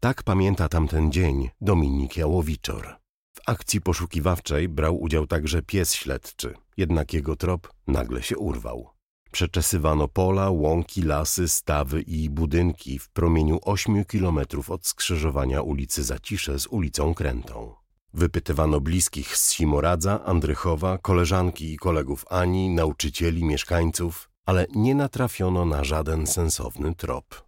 Tak 0.00 0.22
pamięta 0.22 0.68
tamten 0.68 1.12
dzień 1.12 1.50
Dominik 1.60 2.16
Jałowiczor. 2.16 2.96
W 3.34 3.40
akcji 3.46 3.80
poszukiwawczej 3.80 4.68
brał 4.68 5.00
udział 5.00 5.26
także 5.26 5.62
pies 5.62 5.94
śledczy, 5.94 6.54
jednak 6.76 7.12
jego 7.12 7.36
trop 7.36 7.68
nagle 7.86 8.22
się 8.22 8.38
urwał. 8.38 8.91
Przeczesywano 9.32 10.08
pola, 10.08 10.50
łąki, 10.50 11.02
lasy, 11.02 11.48
stawy 11.48 12.02
i 12.02 12.30
budynki 12.30 12.98
w 12.98 13.08
promieniu 13.08 13.58
ośmiu 13.62 14.04
kilometrów 14.04 14.70
od 14.70 14.86
skrzyżowania 14.86 15.62
ulicy 15.62 16.04
Zacisze 16.04 16.58
z 16.58 16.66
ulicą 16.66 17.14
Krętą. 17.14 17.74
Wypytywano 18.14 18.80
bliskich 18.80 19.36
z 19.36 19.50
Simoradza, 19.50 20.24
Andrychowa, 20.24 20.98
koleżanki 20.98 21.72
i 21.72 21.76
kolegów 21.76 22.24
Ani, 22.30 22.70
nauczycieli, 22.70 23.44
mieszkańców, 23.44 24.30
ale 24.46 24.66
nie 24.74 24.94
natrafiono 24.94 25.64
na 25.64 25.84
żaden 25.84 26.26
sensowny 26.26 26.94
trop. 26.94 27.44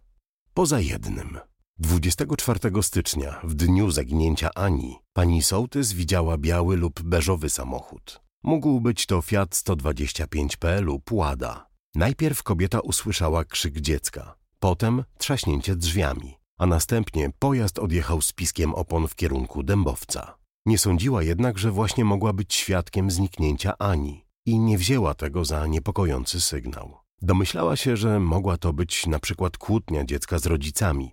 Poza 0.53 0.79
jednym– 0.79 1.37
24 1.79 2.59
stycznia, 2.81 3.39
w 3.43 3.53
dniu 3.53 3.91
zaginięcia 3.91 4.49
Ani, 4.55 4.95
pani 5.13 5.43
Sołtys 5.43 5.93
widziała 5.93 6.37
biały 6.37 6.77
lub 6.77 7.01
beżowy 7.01 7.49
samochód. 7.49 8.21
Mógł 8.43 8.81
być 8.81 9.05
to 9.05 9.21
Fiat 9.21 9.49
125P 9.49 10.81
lub 10.81 11.11
Łada. 11.11 11.74
Najpierw 11.95 12.43
kobieta 12.43 12.79
usłyszała 12.79 13.45
krzyk 13.45 13.81
dziecka, 13.81 14.35
potem 14.59 15.03
trzaśnięcie 15.17 15.75
drzwiami, 15.75 16.37
a 16.57 16.65
następnie 16.65 17.29
pojazd 17.39 17.79
odjechał 17.79 18.21
z 18.21 18.33
piskiem 18.33 18.73
opon 18.73 19.07
w 19.07 19.15
kierunku 19.15 19.63
Dębowca. 19.63 20.37
Nie 20.65 20.77
sądziła 20.77 21.23
jednak, 21.23 21.57
że 21.57 21.71
właśnie 21.71 22.05
mogła 22.05 22.33
być 22.33 22.55
świadkiem 22.55 23.11
zniknięcia 23.11 23.77
Ani 23.77 24.25
i 24.45 24.59
nie 24.59 24.77
wzięła 24.77 25.13
tego 25.13 25.45
za 25.45 25.67
niepokojący 25.67 26.41
sygnał. 26.41 26.97
Domyślała 27.21 27.75
się, 27.75 27.97
że 27.97 28.19
mogła 28.19 28.57
to 28.57 28.73
być 28.73 29.07
na 29.07 29.19
przykład 29.19 29.57
kłótnia 29.57 30.05
dziecka 30.05 30.39
z 30.39 30.45
rodzicami, 30.45 31.11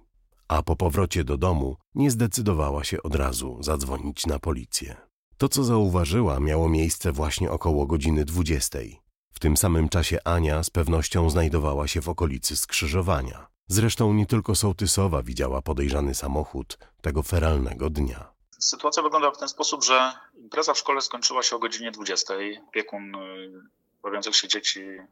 a 0.49 0.63
po 0.63 0.77
powrocie 0.77 1.25
do 1.25 1.39
domu 1.39 1.77
nie 1.95 2.11
zdecydowała 2.11 2.85
się 2.85 3.03
od 3.03 3.15
razu 3.15 3.59
zadzwonić 3.61 4.27
na 4.27 4.39
policję. 4.39 4.97
To, 5.37 5.49
co 5.49 5.65
zauważyła, 5.65 6.41
miało 6.41 6.69
miejsce 6.69 7.13
właśnie 7.13 7.51
około 7.51 7.87
godziny 7.87 8.25
20. 8.25 8.79
Tym 9.43 9.57
samym 9.57 9.89
czasie 9.89 10.19
Ania 10.25 10.63
z 10.63 10.71
pewnością 10.71 11.31
znajdowała 11.31 11.89
się 11.89 12.01
w 12.01 12.09
okolicy 12.09 12.57
skrzyżowania. 12.57 13.47
Zresztą 13.67 14.13
nie 14.13 14.27
tylko 14.27 14.55
Sołtysowa 14.55 15.23
widziała 15.23 15.63
podejrzany 15.63 16.15
samochód 16.15 16.79
tego 17.01 17.23
feralnego 17.23 17.91
dnia. 17.91 18.33
Sytuacja 18.59 19.03
wygląda 19.03 19.31
w 19.31 19.39
ten 19.39 19.49
sposób, 19.49 19.85
że 19.85 20.13
impreza 20.35 20.75
w 20.75 20.79
szkole 20.79 21.01
skończyła 21.01 21.43
się 21.43 21.57
o 21.57 21.59
godzinie 21.59 21.91
20. 21.91 22.35
Opiekun 22.69 23.15
y, 23.15 23.19
bawiących 24.03 24.37
się 24.37 24.49
dzieci 24.49 24.81
y, 24.81 25.07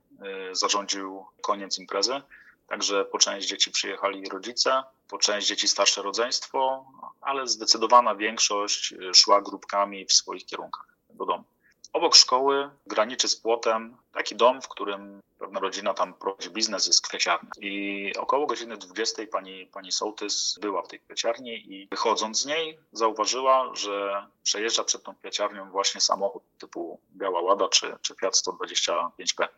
zarządził 0.53 1.25
koniec 1.43 1.79
imprezy. 1.79 2.23
Także 2.69 3.05
po 3.05 3.19
część 3.19 3.49
dzieci 3.49 3.71
przyjechali 3.71 4.29
rodzice, 4.29 4.83
po 5.09 5.19
część 5.19 5.47
dzieci 5.47 5.69
starsze 5.69 6.03
rodzeństwo, 6.03 6.85
ale 7.21 7.47
zdecydowana 7.47 8.15
większość 8.15 8.93
y, 8.93 9.15
szła 9.15 9.43
grupkami 9.43 10.07
w 10.07 10.13
swoich 10.13 10.47
kierunkach 10.47 10.87
do 11.15 11.27
domu. 11.27 11.45
Obok 11.93 12.17
szkoły 12.17 12.71
graniczy 12.87 13.29
z 13.29 13.37
płotem 13.37 13.97
taki 14.13 14.37
dom, 14.37 14.63
w 14.63 14.69
którym 14.69 15.21
pewna 15.39 15.61
rodzina 15.61 15.95
tam 15.95 16.15
prowadzi 16.15 16.51
biznes, 16.51 16.87
jest 16.87 17.09
kwieciarnia. 17.09 17.51
I 17.61 18.13
około 18.19 18.47
godziny 18.47 18.77
20 18.77 19.23
pani, 19.33 19.67
pani 19.67 19.93
Sołtys 19.93 20.59
była 20.61 20.83
w 20.83 20.89
tej 20.89 21.01
kwieciarni 21.01 21.75
i 21.75 21.89
wychodząc 21.91 22.41
z 22.41 22.47
niej 22.47 22.79
zauważyła, 22.93 23.71
że 23.75 24.27
przejeżdża 24.43 24.85
przed 24.85 25.03
tą 25.03 25.15
kwieciarnią 25.15 25.71
właśnie 25.71 26.01
samochód 26.01 26.43
typu 26.59 27.01
biała 27.17 27.41
Łada 27.41 27.69
czy, 27.69 27.97
czy 28.03 28.15
Fiat 28.15 28.35
125P. 28.35 29.49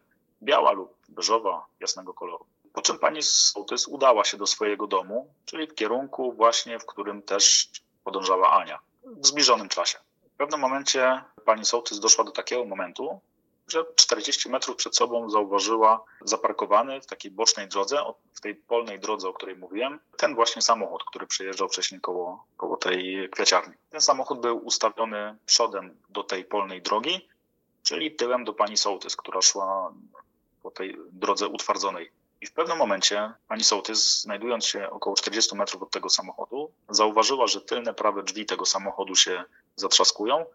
Biała 0.43 0.73
lub 0.73 0.97
beżowa, 1.09 1.67
jasnego 1.81 2.15
koloru. 2.15 2.47
Po 2.73 2.83
czym 2.83 2.99
pani 2.99 3.23
Sołtys 3.23 3.89
udała 3.89 4.25
się 4.25 4.37
do 4.37 4.47
swojego 4.47 4.87
domu, 4.87 5.35
czyli 5.45 5.67
w 5.67 5.75
kierunku 5.75 6.33
właśnie, 6.33 6.79
w 6.79 6.87
którym 6.87 7.23
też 7.23 7.71
podążała 8.05 8.51
Ania, 8.51 8.79
w 9.05 9.27
zbliżonym 9.27 9.69
czasie. 9.69 9.99
W 10.35 10.37
pewnym 10.37 10.61
momencie 10.61 11.25
pani 11.45 11.65
Sołtys 11.65 12.01
doszła 12.01 12.25
do 12.25 12.31
takiego 12.31 12.65
momentu, 12.65 13.21
że 13.69 13.85
40 13.97 14.49
metrów 14.49 14.77
przed 14.77 14.97
sobą 14.97 15.31
zauważyła 15.31 16.05
zaparkowany 16.25 17.01
w 17.01 17.07
takiej 17.07 17.31
bocznej 17.31 17.69
drodze, 17.69 18.03
w 18.35 18.41
tej 18.41 18.55
polnej 18.55 19.01
drodze, 19.01 19.29
o 19.29 19.33
której 19.33 19.57
mówiłem, 19.57 20.01
ten 20.17 20.35
właśnie 20.35 20.63
samochód, 20.63 21.05
który 21.05 21.27
przejeżdżał 21.27 21.69
wcześniej 21.69 22.01
koło, 22.01 22.45
koło 22.57 22.77
tej 22.77 23.29
kwiaciarni. 23.31 23.75
Ten 23.91 24.01
samochód 24.01 24.41
był 24.41 24.67
ustawiony 24.67 25.37
przodem 25.47 25.97
do 26.09 26.23
tej 26.23 26.45
polnej 26.45 26.83
drogi, 26.83 27.29
czyli 27.83 28.17
tyłem 28.17 28.45
do 28.45 28.53
pani 28.53 28.77
Sołtys, 28.77 29.17
która 29.17 29.43
szła 29.43 29.93
po 30.63 30.71
tej 30.71 30.97
drodze 31.13 31.49
utwardzonej. 31.49 32.11
I 32.41 32.47
w 32.47 32.53
pewnym 32.53 32.79
momencie 32.79 33.33
pani 33.49 33.65
Sołtys, 33.65 34.23
znajdując 34.23 34.67
się 34.67 34.91
około 34.91 35.17
40 35.17 35.57
metrów 35.57 35.83
od 35.83 35.91
tego 35.91 36.09
samochodu, 36.09 36.73
zauważyła, 36.89 37.47
że 37.47 37.61
tylne 37.61 37.95
prawe 37.95 38.23
drzwi 38.23 38.47
tego 38.47 38.67
samochodu 38.67 39.15
się 39.15 39.45
zatrzaskują, 39.77 40.47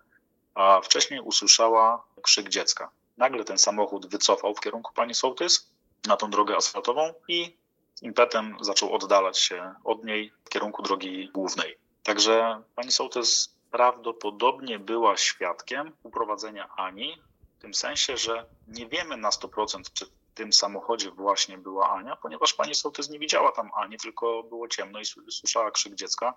a 0.58 0.82
wcześniej 0.82 1.20
usłyszała 1.20 2.04
krzyk 2.22 2.50
dziecka. 2.50 2.90
Nagle 3.18 3.44
ten 3.44 3.58
samochód 3.58 4.08
wycofał 4.08 4.56
w 4.56 4.60
kierunku 4.60 4.94
pani 4.94 5.16
Sołtys 5.16 5.70
na 6.08 6.18
tą 6.18 6.30
drogę 6.30 6.56
asfaltową 6.56 7.14
i 7.28 7.58
impetem 8.02 8.58
zaczął 8.62 8.94
oddalać 8.94 9.40
się 9.40 9.74
od 9.84 10.04
niej 10.04 10.32
w 10.46 10.50
kierunku 10.50 10.82
drogi 10.82 11.30
głównej. 11.34 11.78
Także 12.04 12.62
pani 12.76 12.92
Sołtys 12.92 13.56
prawdopodobnie 13.72 14.80
była 14.80 15.18
świadkiem 15.18 15.92
uprowadzenia 16.04 16.70
Ani, 16.76 17.22
w 17.58 17.62
tym 17.62 17.74
sensie, 17.74 18.18
że 18.18 18.46
nie 18.68 18.88
wiemy 18.88 19.18
na 19.18 19.30
100%, 19.30 19.82
czy 19.94 20.06
w 20.06 20.10
tym 20.36 20.54
samochodzie 20.54 21.12
właśnie 21.12 21.58
była 21.58 21.90
Ania, 21.90 22.16
ponieważ 22.16 22.54
pani 22.54 22.76
Sołtys 22.76 23.10
nie 23.10 23.20
widziała 23.20 23.52
tam 23.52 23.72
Ani, 23.76 23.98
tylko 23.98 24.44
było 24.44 24.68
ciemno 24.68 25.00
i 25.00 25.06
słyszała 25.32 25.72
krzyk 25.72 25.96
dziecka. 25.96 26.34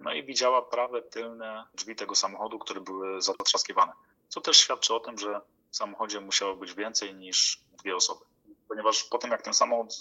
No 0.00 0.12
i 0.12 0.24
widziała 0.24 0.62
prawe 0.62 1.02
tylne 1.02 1.64
drzwi 1.74 1.96
tego 1.96 2.14
samochodu, 2.14 2.58
które 2.58 2.80
były 2.80 3.22
zatrzaskiwane. 3.22 3.92
Co 4.28 4.40
też 4.40 4.56
świadczy 4.56 4.94
o 4.94 5.00
tym, 5.00 5.18
że 5.18 5.40
w 5.70 5.76
samochodzie 5.76 6.20
musiało 6.20 6.56
być 6.56 6.74
więcej 6.74 7.14
niż 7.14 7.60
dwie 7.78 7.96
osoby. 7.96 8.24
Ponieważ 8.68 9.04
po 9.04 9.18
tym, 9.18 9.30
jak 9.30 9.42
ten 9.42 9.54
samochód 9.54 9.94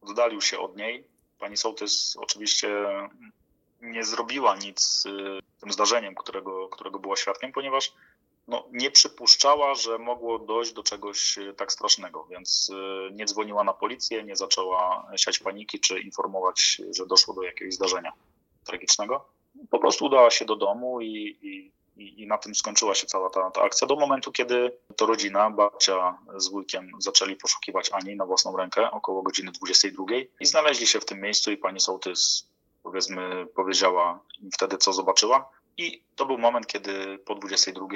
oddalił 0.00 0.40
się 0.40 0.58
od 0.58 0.76
niej, 0.76 1.04
pani 1.38 1.56
Sołtys 1.56 2.16
oczywiście 2.20 2.86
nie 3.80 4.04
zrobiła 4.04 4.56
nic 4.56 4.80
z 4.80 5.04
tym 5.60 5.72
zdarzeniem, 5.72 6.14
którego, 6.14 6.68
którego 6.68 6.98
była 6.98 7.16
świadkiem, 7.16 7.52
ponieważ 7.52 7.92
no, 8.48 8.64
nie 8.72 8.90
przypuszczała, 8.90 9.74
że 9.74 9.98
mogło 9.98 10.38
dojść 10.38 10.72
do 10.72 10.82
czegoś 10.82 11.38
tak 11.56 11.72
strasznego, 11.72 12.24
więc 12.24 12.70
y, 12.70 13.12
nie 13.12 13.26
dzwoniła 13.26 13.64
na 13.64 13.72
policję, 13.72 14.24
nie 14.24 14.36
zaczęła 14.36 15.10
siać 15.16 15.38
paniki 15.38 15.80
czy 15.80 16.00
informować, 16.00 16.82
że 16.90 17.06
doszło 17.06 17.34
do 17.34 17.42
jakiegoś 17.42 17.74
zdarzenia 17.74 18.12
tragicznego. 18.70 19.24
Po 19.70 19.78
prostu 19.78 20.04
udała 20.04 20.30
się 20.30 20.44
do 20.44 20.56
domu 20.56 21.00
i, 21.00 21.38
i, 21.42 22.22
i 22.22 22.26
na 22.26 22.38
tym 22.38 22.54
skończyła 22.54 22.94
się 22.94 23.06
cała 23.06 23.30
ta, 23.30 23.50
ta 23.50 23.62
akcja. 23.62 23.86
Do 23.86 23.96
momentu, 23.96 24.32
kiedy 24.32 24.72
to 24.96 25.06
rodzina, 25.06 25.50
babcia 25.50 26.18
z 26.36 26.48
wujkiem 26.48 26.90
zaczęli 26.98 27.36
poszukiwać 27.36 27.90
Ani 27.92 28.16
na 28.16 28.26
własną 28.26 28.56
rękę 28.56 28.90
około 28.90 29.22
godziny 29.22 29.52
22 29.52 30.04
i 30.40 30.46
znaleźli 30.46 30.86
się 30.86 31.00
w 31.00 31.04
tym 31.04 31.20
miejscu 31.20 31.50
i 31.50 31.56
pani 31.56 31.80
sołtys 31.80 32.50
powiedzmy 32.82 33.46
powiedziała 33.54 34.20
im 34.40 34.50
wtedy, 34.50 34.78
co 34.78 34.92
zobaczyła. 34.92 35.50
I 35.76 36.02
to 36.16 36.26
był 36.26 36.38
moment, 36.38 36.66
kiedy 36.66 37.18
po 37.18 37.34
22 37.34 37.86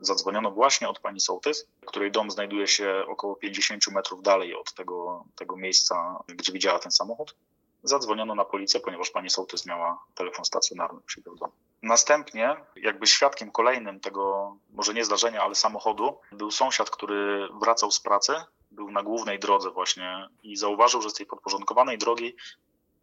zadzwoniono 0.00 0.50
właśnie 0.50 0.88
od 0.88 0.98
pani 0.98 1.20
sołtys, 1.20 1.66
której 1.86 2.10
dom 2.10 2.30
znajduje 2.30 2.66
się 2.66 3.04
około 3.08 3.36
50 3.36 3.88
metrów 3.88 4.22
dalej 4.22 4.54
od 4.54 4.74
tego, 4.74 5.24
tego 5.36 5.56
miejsca, 5.56 6.24
gdzie 6.28 6.52
widziała 6.52 6.78
ten 6.78 6.92
samochód 6.92 7.34
zadzwoniono 7.82 8.34
na 8.34 8.44
policję, 8.44 8.80
ponieważ 8.80 9.10
pani 9.10 9.30
sołtys 9.30 9.66
miała 9.66 10.04
telefon 10.14 10.44
stacjonarny 10.44 11.00
przy 11.06 11.20
domu. 11.20 11.52
Następnie, 11.82 12.56
jakby 12.76 13.06
świadkiem 13.06 13.50
kolejnym 13.50 14.00
tego, 14.00 14.56
może 14.70 14.94
nie 14.94 15.04
zdarzenia, 15.04 15.42
ale 15.42 15.54
samochodu, 15.54 16.18
był 16.32 16.50
sąsiad, 16.50 16.90
który 16.90 17.48
wracał 17.60 17.90
z 17.90 18.00
pracy, 18.00 18.32
był 18.70 18.90
na 18.90 19.02
głównej 19.02 19.38
drodze 19.38 19.70
właśnie 19.70 20.28
i 20.42 20.56
zauważył, 20.56 21.02
że 21.02 21.10
z 21.10 21.14
tej 21.14 21.26
podporządkowanej 21.26 21.98
drogi 21.98 22.36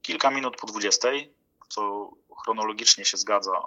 kilka 0.01 0.31
minut 0.31 0.57
po 0.57 0.67
20, 0.67 1.09
co 1.69 2.09
chronologicznie 2.43 3.05
się 3.05 3.17
zgadza 3.17 3.51
e, 3.51 3.61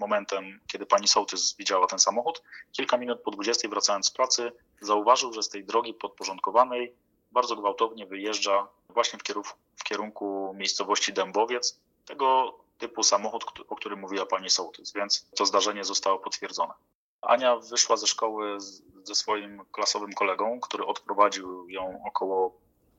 momentem, 0.00 0.60
kiedy 0.66 0.86
pani 0.86 1.08
sołtys 1.08 1.56
widziała 1.56 1.86
ten 1.86 1.98
samochód, 1.98 2.42
kilka 2.72 2.96
minut 2.96 3.22
po 3.22 3.30
20 3.30 3.68
wracając 3.68 4.06
z 4.06 4.10
pracy, 4.10 4.52
zauważył, 4.80 5.32
że 5.32 5.42
z 5.42 5.48
tej 5.48 5.64
drogi 5.64 5.94
podporządkowanej 5.94 6.94
bardzo 7.32 7.56
gwałtownie 7.56 8.06
wyjeżdża 8.06 8.68
właśnie 8.94 9.18
w 9.18 9.22
kierunku, 9.22 9.50
w 9.76 9.84
kierunku 9.84 10.54
miejscowości 10.56 11.12
Dębowiec 11.12 11.80
tego 12.04 12.58
typu 12.78 13.02
samochód, 13.02 13.44
o 13.68 13.76
którym 13.76 14.00
mówiła 14.00 14.26
pani 14.26 14.50
sołtys, 14.50 14.92
więc 14.92 15.26
to 15.36 15.46
zdarzenie 15.46 15.84
zostało 15.84 16.18
potwierdzone. 16.18 16.74
Ania 17.22 17.56
wyszła 17.56 17.96
ze 17.96 18.06
szkoły 18.06 18.58
ze 19.02 19.14
swoim 19.14 19.64
klasowym 19.72 20.12
kolegą, 20.12 20.60
który 20.60 20.86
odprowadził 20.86 21.68
ją 21.68 22.02
około 22.06 22.52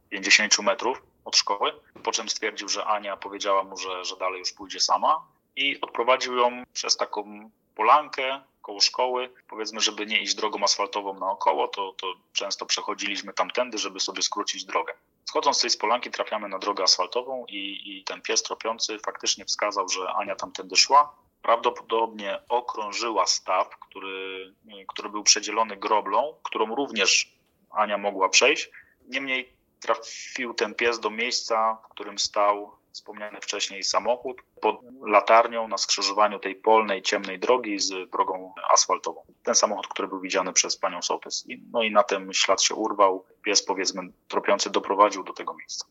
50 0.10 0.60
metrów 0.60 1.02
od 1.26 1.38
szkoły, 1.38 1.72
po 2.04 2.12
czym 2.12 2.30
stwierdził, 2.30 2.70
że 2.70 2.86
Ania 2.86 3.18
powiedziała 3.18 3.64
mu, 3.64 3.78
że, 3.78 4.06
że 4.06 4.18
dalej 4.18 4.40
już 4.40 4.54
pójdzie 4.54 4.80
sama 4.80 5.26
i 5.56 5.82
odprowadził 5.82 6.36
ją 6.38 6.64
przez 6.74 6.98
taką 6.98 7.50
polankę 7.76 8.42
koło 8.62 8.80
szkoły. 8.80 9.30
Powiedzmy, 9.48 9.82
żeby 9.82 10.06
nie 10.06 10.22
iść 10.22 10.36
drogą 10.36 10.64
asfaltową 10.64 11.14
naokoło, 11.14 11.68
to, 11.68 11.94
to 11.94 12.14
często 12.34 12.66
przechodziliśmy 12.66 13.34
tamtędy, 13.34 13.78
żeby 13.78 14.00
sobie 14.00 14.22
skrócić 14.22 14.66
drogę. 14.66 14.94
Schodząc 15.30 15.58
z 15.58 15.62
tej 15.62 15.70
spolanki 15.70 16.12
trafiamy 16.12 16.48
na 16.48 16.60
drogę 16.60 16.84
asfaltową 16.84 17.46
i, 17.46 17.82
i 17.86 18.04
ten 18.04 18.22
pies 18.22 18.44
tropiący 18.44 19.00
faktycznie 19.00 19.46
wskazał, 19.46 19.90
że 19.90 20.14
Ania 20.14 20.36
tamtędy 20.36 20.76
szła. 20.76 21.16
Prawdopodobnie 21.42 22.40
okrążyła 22.50 23.28
staw, 23.28 23.70
który, 23.80 24.54
który 24.88 25.10
był 25.10 25.24
przedzielony 25.24 25.78
groblą, 25.78 26.36
którą 26.44 26.76
również 26.76 27.34
Ania 27.72 27.98
mogła 27.98 28.30
przejść. 28.30 28.70
Niemniej 29.08 29.54
trafił 29.80 30.54
ten 30.54 30.76
pies 30.76 31.00
do 31.00 31.10
miejsca, 31.10 31.78
w 31.86 31.90
którym 31.90 32.20
stał 32.20 32.72
wspomniany 33.00 33.42
wcześniej 33.42 33.84
samochód 33.84 34.42
pod 34.62 34.76
latarnią 35.02 35.68
na 35.68 35.78
skrzyżowaniu 35.78 36.40
tej 36.40 36.56
polnej, 36.56 37.02
ciemnej 37.02 37.40
drogi 37.40 37.80
z 37.80 38.10
drogą 38.12 38.54
asfaltową. 38.74 39.22
Ten 39.44 39.56
samochód, 39.56 39.88
który 39.88 40.08
był 40.08 40.20
widziany 40.20 40.54
przez 40.54 40.78
panią 40.78 41.02
sołtys. 41.02 41.46
No 41.72 41.84
i 41.84 41.92
na 41.92 42.04
tym 42.04 42.34
ślad 42.34 42.64
się 42.64 42.76
urwał. 42.76 43.26
Pies, 43.42 43.66
powiedzmy, 43.66 44.02
tropiący 44.28 44.70
doprowadził 44.70 45.24
do 45.24 45.34
tego 45.34 45.54
miejsca. 45.54 45.86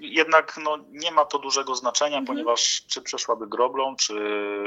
jednak 0.00 0.60
no, 0.64 0.78
nie 0.90 1.12
ma 1.12 1.24
to 1.24 1.38
dużego 1.38 1.74
znaczenia, 1.74 2.18
mhm. 2.18 2.26
ponieważ 2.26 2.84
czy 2.86 3.02
przeszłaby 3.02 3.46
groblą, 3.48 3.96
czy 3.96 4.16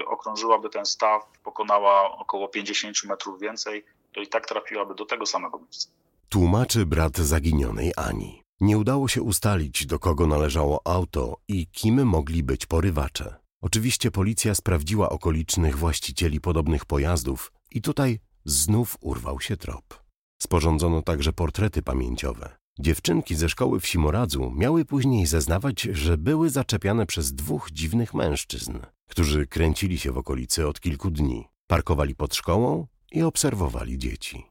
okrążyłaby 0.08 0.70
ten 0.70 0.86
staw, 0.86 1.24
pokonała 1.44 2.18
około 2.18 2.48
50 2.48 3.04
metrów 3.04 3.40
więcej, 3.40 3.86
to 4.14 4.22
i 4.22 4.28
tak 4.28 4.48
trafiłaby 4.48 4.96
do 4.96 5.06
tego 5.06 5.26
samego 5.26 5.60
miejsca. 5.60 5.90
Tłumaczy 6.30 6.86
brat 6.86 7.18
zaginionej 7.18 7.92
Ani. 7.98 8.45
Nie 8.62 8.78
udało 8.78 9.08
się 9.08 9.22
ustalić, 9.22 9.86
do 9.86 10.00
kogo 10.00 10.28
należało 10.28 10.82
auto 10.88 11.38
i 11.48 11.68
kim 11.68 12.08
mogli 12.08 12.44
być 12.44 12.66
porywacze. 12.66 13.36
Oczywiście 13.62 14.12
policja 14.12 14.56
sprawdziła 14.56 15.10
okolicznych 15.10 15.78
właścicieli 15.78 16.42
podobnych 16.42 16.86
pojazdów 16.86 17.52
i 17.72 17.82
tutaj 17.82 18.20
znów 18.46 18.98
urwał 19.02 19.40
się 19.40 19.58
trop. 19.58 20.04
Sporządzono 20.42 21.02
także 21.02 21.34
portrety 21.34 21.82
pamięciowe. 21.82 22.58
Dziewczynki 22.80 23.36
ze 23.36 23.50
szkoły 23.50 23.80
w 23.80 23.88
Simoradzu 23.88 24.52
miały 24.52 24.86
później 24.86 25.26
zeznawać, 25.26 25.82
że 25.82 26.18
były 26.18 26.50
zaczepiane 26.50 27.06
przez 27.06 27.34
dwóch 27.34 27.72
dziwnych 27.72 28.14
mężczyzn, 28.14 28.80
którzy 29.08 29.48
kręcili 29.48 30.00
się 30.00 30.12
w 30.12 30.18
okolicy 30.18 30.68
od 30.68 30.80
kilku 30.80 31.12
dni, 31.12 31.48
parkowali 31.68 32.16
pod 32.16 32.36
szkołą 32.36 32.88
i 33.12 33.24
obserwowali 33.24 33.98
dzieci. 33.98 34.46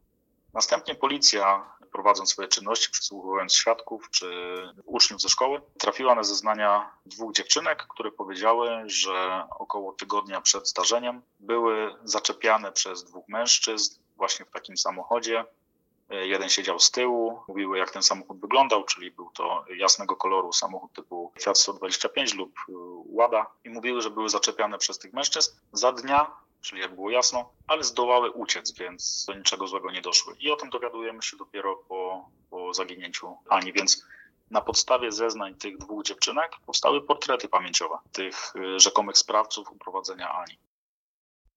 Następnie 0.55 0.95
policja, 0.95 1.73
prowadząc 1.94 2.30
swoje 2.30 2.48
czynności, 2.48 2.90
przysłuchując 2.90 3.54
świadków 3.54 4.11
czy 4.11 4.57
uczniów 4.85 5.20
ze 5.20 5.28
szkoły, 5.28 5.62
trafiła 5.78 6.14
na 6.14 6.22
zeznania 6.24 6.90
dwóch 7.07 7.33
dziewczynek, 7.33 7.87
które 7.90 8.11
powiedziały, 8.12 8.83
że 8.87 9.44
około 9.59 9.92
tygodnia 9.92 10.40
przed 10.40 10.68
zdarzeniem 10.68 11.22
były 11.40 11.94
zaczepiane 12.04 12.72
przez 12.72 13.04
dwóch 13.04 13.28
mężczyzn 13.28 14.00
właśnie 14.16 14.46
w 14.46 14.50
takim 14.50 14.76
samochodzie. 14.76 15.44
Jeden 16.11 16.48
siedział 16.48 16.78
z 16.78 16.90
tyłu, 16.90 17.42
mówiły 17.48 17.78
jak 17.78 17.90
ten 17.90 18.02
samochód 18.02 18.40
wyglądał, 18.40 18.85
czyli 18.85 19.11
był 19.11 19.30
to 19.30 19.64
jasnego 19.76 20.16
koloru 20.16 20.52
samochód 20.52 20.92
typu 20.92 21.33
Fiat 21.40 21.59
125 21.59 22.35
lub 22.35 22.54
Łada 23.07 23.46
i 23.64 23.70
mówiły, 23.70 24.02
że 24.02 24.11
były 24.11 24.28
zaczepiane 24.28 24.78
przez 24.78 24.98
tych 24.98 25.12
mężczyzn. 25.12 25.57
Za 25.72 25.92
dnia, 25.92 26.30
czyli 26.64 26.81
jak 26.81 26.94
było 26.94 27.11
jasno, 27.11 27.50
ale 27.66 27.85
zdołały 27.85 28.31
uciec, 28.31 28.72
więc 28.79 29.24
do 29.29 29.35
niczego 29.35 29.66
złego 29.66 29.90
nie 29.90 30.03
doszły. 30.03 30.35
I 30.40 30.50
o 30.50 30.57
tym 30.57 30.70
dowiadujemy 30.70 31.22
się 31.22 31.37
dopiero 31.37 31.77
po, 31.88 32.29
po 32.50 32.74
zaginięciu 32.74 33.37
Ani, 33.48 33.72
więc 33.72 34.05
na 34.50 34.61
podstawie 34.61 35.12
zeznań 35.12 35.55
tych 35.55 35.79
dwóch 35.79 36.05
dziewczynek 36.05 36.50
powstały 36.66 37.07
portrety 37.07 37.48
pamięciowe 37.48 37.98
tych 38.12 38.53
e, 38.57 38.81
rzekomych 38.81 39.18
sprawców 39.18 39.70
uprowadzenia 39.72 40.33
Ani. 40.33 40.59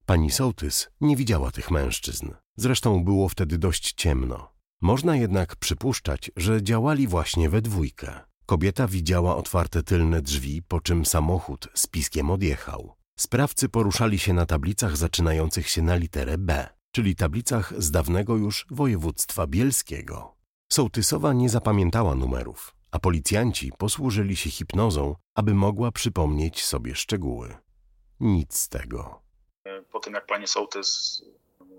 Pani 0.06 0.32
Sołtys 0.32 0.90
nie 1.02 1.16
widziała 1.16 1.52
tych 1.52 1.72
mężczyzn. 1.72 2.34
Zresztą 2.56 3.04
było 3.04 3.30
wtedy 3.30 3.58
dość 3.58 3.94
ciemno. 3.94 4.50
Można 4.82 5.16
jednak 5.16 5.56
przypuszczać, 5.56 6.32
że 6.36 6.64
działali 6.64 7.08
właśnie 7.08 7.50
we 7.50 7.62
dwójkę. 7.62 8.20
Kobieta 8.46 8.88
widziała 8.88 9.36
otwarte 9.36 9.84
tylne 9.84 10.22
drzwi, 10.22 10.62
po 10.68 10.82
czym 10.82 11.06
samochód 11.06 11.68
z 11.74 11.88
piskiem 11.88 12.32
odjechał. 12.32 12.97
Sprawcy 13.18 13.70
poruszali 13.70 14.20
się 14.20 14.34
na 14.34 14.46
tablicach 14.46 14.98
zaczynających 14.98 15.70
się 15.70 15.82
na 15.82 15.96
literę 15.96 16.38
B, 16.38 16.70
czyli 16.92 17.16
tablicach 17.16 17.74
z 17.78 17.92
dawnego 17.92 18.36
już 18.36 18.66
województwa 18.72 19.48
bielskiego. 19.48 20.36
Sołtysowa 20.72 21.34
nie 21.34 21.50
zapamiętała 21.50 22.16
numerów, 22.16 22.76
a 22.92 23.00
policjanci 23.00 23.72
posłużyli 23.78 24.36
się 24.36 24.50
hipnozą, 24.50 25.16
aby 25.36 25.54
mogła 25.54 25.92
przypomnieć 25.92 26.66
sobie 26.66 26.96
szczegóły. 26.96 27.56
Nic 28.20 28.58
z 28.58 28.70
tego 28.70 29.28
po 29.92 30.00
tym 30.00 30.14
jak 30.14 30.26
pani 30.26 30.48
sołtys 30.48 31.22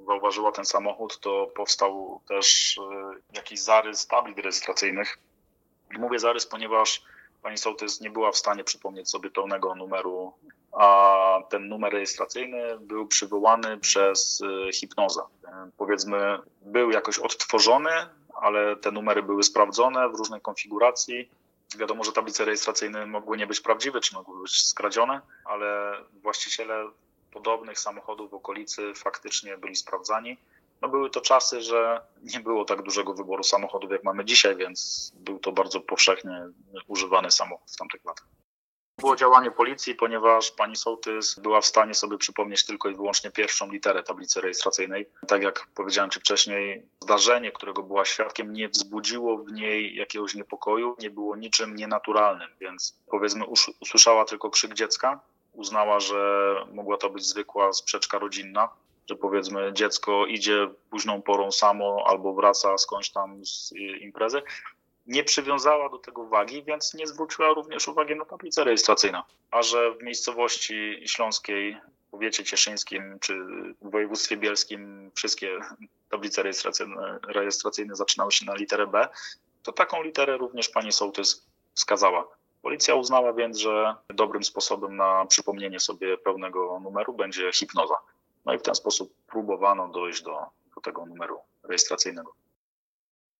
zauważyła 0.06 0.52
ten 0.52 0.64
samochód, 0.64 1.20
to 1.20 1.46
powstał 1.56 2.20
też 2.28 2.78
e, 2.78 3.36
jakiś 3.36 3.60
zarys 3.60 4.06
tablit 4.06 4.38
rejestracyjnych. 4.38 5.18
Mówię 5.98 6.18
zarys, 6.18 6.46
ponieważ 6.46 7.02
pani 7.42 7.58
sołtys 7.58 8.00
nie 8.00 8.10
była 8.10 8.32
w 8.32 8.36
stanie 8.36 8.64
przypomnieć 8.64 9.10
sobie 9.10 9.30
pełnego 9.30 9.74
numeru, 9.74 10.32
a 10.72 11.40
ten 11.50 11.68
numer 11.68 11.92
rejestracyjny 11.92 12.78
był 12.80 13.06
przywołany 13.06 13.78
przez 13.78 14.42
hipnozę. 14.74 15.22
E, 15.44 15.70
powiedzmy, 15.76 16.38
był 16.62 16.90
jakoś 16.90 17.18
odtworzony, 17.18 17.90
ale 18.34 18.76
te 18.76 18.90
numery 18.90 19.22
były 19.22 19.42
sprawdzone 19.42 20.08
w 20.08 20.14
różnej 20.14 20.40
konfiguracji. 20.40 21.30
Wiadomo, 21.76 22.04
że 22.04 22.12
tablice 22.12 22.44
rejestracyjne 22.44 23.06
mogły 23.06 23.36
nie 23.36 23.46
być 23.46 23.60
prawdziwe, 23.60 24.00
czy 24.00 24.14
mogły 24.14 24.42
być 24.42 24.66
skradzione, 24.66 25.20
ale 25.44 25.94
właściciele 26.22 26.90
podobnych 27.32 27.78
samochodów 27.78 28.30
w 28.30 28.34
okolicy 28.34 28.94
faktycznie 28.94 29.58
byli 29.58 29.76
sprawdzani. 29.76 30.38
No 30.82 30.88
były 30.88 31.10
to 31.10 31.20
czasy, 31.20 31.60
że 31.60 32.00
nie 32.22 32.40
było 32.40 32.64
tak 32.64 32.82
dużego 32.82 33.14
wyboru 33.14 33.42
samochodów, 33.42 33.90
jak 33.90 34.04
mamy 34.04 34.24
dzisiaj, 34.24 34.56
więc 34.56 35.12
był 35.14 35.38
to 35.38 35.52
bardzo 35.52 35.80
powszechnie 35.80 36.48
używany 36.86 37.30
samochód 37.30 37.70
w 37.70 37.76
tamtych 37.76 38.04
latach. 38.04 38.26
Było 38.98 39.16
działanie 39.16 39.50
policji, 39.50 39.94
ponieważ 39.94 40.50
pani 40.50 40.76
sołtys 40.76 41.38
była 41.38 41.60
w 41.60 41.66
stanie 41.66 41.94
sobie 41.94 42.18
przypomnieć 42.18 42.66
tylko 42.66 42.88
i 42.88 42.94
wyłącznie 42.94 43.30
pierwszą 43.30 43.72
literę 43.72 44.02
tablicy 44.02 44.40
rejestracyjnej. 44.40 45.08
Tak 45.28 45.42
jak 45.42 45.66
powiedziałem 45.74 46.10
Ci 46.10 46.20
wcześniej, 46.20 46.82
zdarzenie, 47.00 47.52
którego 47.52 47.82
była 47.82 48.04
świadkiem, 48.04 48.52
nie 48.52 48.68
wzbudziło 48.68 49.38
w 49.38 49.52
niej 49.52 49.96
jakiegoś 49.96 50.34
niepokoju, 50.34 50.96
nie 50.98 51.10
było 51.10 51.36
niczym 51.36 51.76
nienaturalnym, 51.76 52.48
więc 52.60 52.98
powiedzmy 53.10 53.44
usłyszała 53.80 54.24
tylko 54.24 54.50
krzyk 54.50 54.74
dziecka, 54.74 55.20
uznała, 55.52 56.00
że 56.00 56.54
mogła 56.72 56.96
to 56.96 57.10
być 57.10 57.26
zwykła 57.26 57.72
sprzeczka 57.72 58.18
rodzinna, 58.18 58.68
że 59.08 59.16
powiedzmy 59.16 59.72
dziecko 59.72 60.26
idzie 60.26 60.68
późną 60.90 61.22
porą 61.22 61.52
samo 61.52 62.04
albo 62.06 62.34
wraca 62.34 62.78
skądś 62.78 63.10
tam 63.10 63.46
z 63.46 63.72
imprezy. 64.00 64.42
Nie 65.06 65.24
przywiązała 65.24 65.88
do 65.88 65.98
tego 65.98 66.24
wagi, 66.26 66.62
więc 66.62 66.94
nie 66.94 67.06
zwróciła 67.06 67.48
również 67.48 67.88
uwagi 67.88 68.16
na 68.16 68.24
tablicę 68.24 68.64
rejestracyjną. 68.64 69.22
A 69.50 69.62
że 69.62 69.94
w 69.94 70.02
miejscowości 70.02 71.02
śląskiej, 71.06 71.76
powiecie 72.10 72.44
cieszyńskim 72.44 73.18
czy 73.20 73.44
w 73.82 73.90
województwie 73.90 74.36
bielskim 74.36 75.10
wszystkie 75.14 75.58
tablice 76.10 76.42
rejestracyjne, 76.42 77.18
rejestracyjne 77.28 77.96
zaczynały 77.96 78.32
się 78.32 78.46
na 78.46 78.54
literę 78.54 78.86
B, 78.86 79.08
to 79.62 79.72
taką 79.72 80.02
literę 80.02 80.36
również 80.36 80.68
pani 80.68 80.92
sołtys 80.92 81.46
wskazała. 81.74 82.28
Policja 82.62 82.94
uznała 82.94 83.32
więc, 83.32 83.58
że 83.58 83.94
dobrym 84.08 84.44
sposobem 84.44 84.96
na 84.96 85.26
przypomnienie 85.26 85.80
sobie 85.80 86.18
pełnego 86.18 86.80
numeru 86.80 87.12
będzie 87.12 87.52
hipnoza. 87.52 87.94
No 88.48 88.54
i 88.54 88.58
w 88.58 88.62
ten 88.62 88.74
sposób 88.74 89.14
próbowano 89.26 89.88
dojść 89.88 90.22
do, 90.22 90.36
do 90.74 90.80
tego 90.80 91.06
numeru 91.06 91.36
rejestracyjnego. 91.68 92.32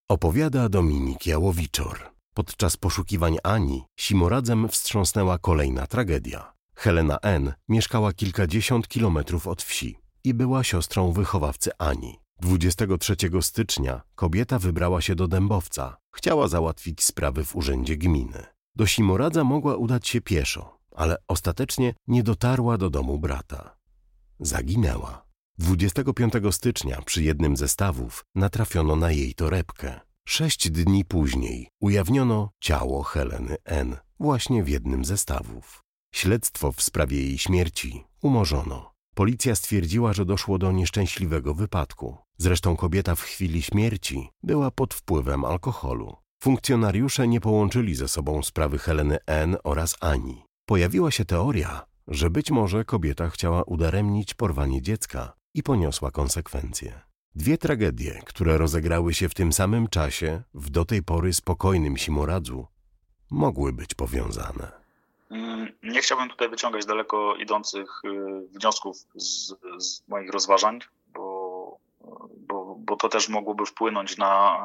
Opowiada 0.08 0.68
Dominik 0.68 1.26
Jałowiczor. 1.26 1.98
Podczas 2.34 2.76
poszukiwań 2.76 3.36
Ani 3.42 3.84
Simoradzem 3.96 4.68
wstrząsnęła 4.68 5.38
kolejna 5.38 5.86
tragedia. 5.86 6.52
Helena 6.74 7.18
N. 7.22 7.52
mieszkała 7.68 8.12
kilkadziesiąt 8.12 8.88
kilometrów 8.88 9.46
od 9.46 9.62
wsi 9.62 9.98
i 10.24 10.34
była 10.34 10.64
siostrą 10.64 11.12
wychowawcy 11.12 11.70
Ani. 11.78 12.20
23 12.40 13.16
stycznia 13.40 14.02
kobieta 14.14 14.58
wybrała 14.58 15.00
się 15.00 15.14
do 15.14 15.28
Dębowca. 15.28 15.96
Chciała 16.10 16.48
załatwić 16.48 17.04
sprawy 17.04 17.44
w 17.44 17.56
urzędzie 17.56 17.96
gminy. 17.96 18.46
Do 18.76 18.86
Simoradza 18.86 19.44
mogła 19.44 19.76
udać 19.76 20.08
się 20.08 20.20
pieszo, 20.20 20.78
ale 20.96 21.16
ostatecznie 21.28 21.94
nie 22.06 22.22
dotarła 22.22 22.78
do 22.78 22.90
domu 22.90 23.18
brata. 23.18 23.77
Zaginęła. 24.40 25.26
25 25.58 26.32
stycznia 26.50 27.02
przy 27.02 27.22
jednym 27.22 27.56
ze 27.56 27.68
stawów 27.68 28.24
natrafiono 28.34 28.96
na 28.96 29.10
jej 29.10 29.34
torebkę. 29.34 30.00
Sześć 30.28 30.70
dni 30.70 31.04
później 31.04 31.68
ujawniono 31.80 32.50
ciało 32.60 33.02
Heleny 33.02 33.56
N. 33.64 33.96
właśnie 34.20 34.64
w 34.64 34.68
jednym 34.68 35.04
ze 35.04 35.18
stawów. 35.18 35.84
Śledztwo 36.14 36.72
w 36.72 36.82
sprawie 36.82 37.22
jej 37.22 37.38
śmierci 37.38 38.04
umorzono. 38.22 38.92
Policja 39.14 39.54
stwierdziła, 39.54 40.12
że 40.12 40.24
doszło 40.24 40.58
do 40.58 40.72
nieszczęśliwego 40.72 41.54
wypadku. 41.54 42.16
Zresztą 42.36 42.76
kobieta 42.76 43.14
w 43.14 43.20
chwili 43.20 43.62
śmierci 43.62 44.28
była 44.42 44.70
pod 44.70 44.94
wpływem 44.94 45.44
alkoholu. 45.44 46.16
Funkcjonariusze 46.42 47.28
nie 47.28 47.40
połączyli 47.40 47.94
ze 47.94 48.08
sobą 48.08 48.42
sprawy 48.42 48.78
Heleny 48.78 49.18
N. 49.26 49.56
oraz 49.64 49.96
Ani. 50.00 50.44
Pojawiła 50.66 51.10
się 51.10 51.24
teoria, 51.24 51.87
że 52.08 52.30
być 52.30 52.50
może 52.50 52.84
kobieta 52.84 53.28
chciała 53.28 53.62
udaremnić 53.62 54.34
porwanie 54.34 54.82
dziecka 54.82 55.32
i 55.54 55.62
poniosła 55.62 56.10
konsekwencje. 56.10 57.00
Dwie 57.34 57.58
tragedie, 57.58 58.20
które 58.26 58.58
rozegrały 58.58 59.14
się 59.14 59.28
w 59.28 59.34
tym 59.34 59.52
samym 59.52 59.88
czasie, 59.88 60.42
w 60.54 60.70
do 60.70 60.84
tej 60.84 61.02
pory 61.02 61.32
spokojnym 61.32 61.96
Simoradzu, 61.96 62.66
mogły 63.30 63.72
być 63.72 63.94
powiązane. 63.94 64.72
Mm, 65.30 65.72
nie 65.82 66.00
chciałbym 66.00 66.28
tutaj 66.28 66.48
wyciągać 66.48 66.86
daleko 66.86 67.36
idących 67.36 68.04
y, 68.04 68.58
wniosków 68.58 68.96
z, 69.14 69.54
z 69.78 70.08
moich 70.08 70.30
rozważań, 70.30 70.78
bo, 71.14 71.78
bo, 72.36 72.76
bo 72.78 72.96
to 72.96 73.08
też 73.08 73.28
mogłoby 73.28 73.66
wpłynąć 73.66 74.18
na 74.18 74.58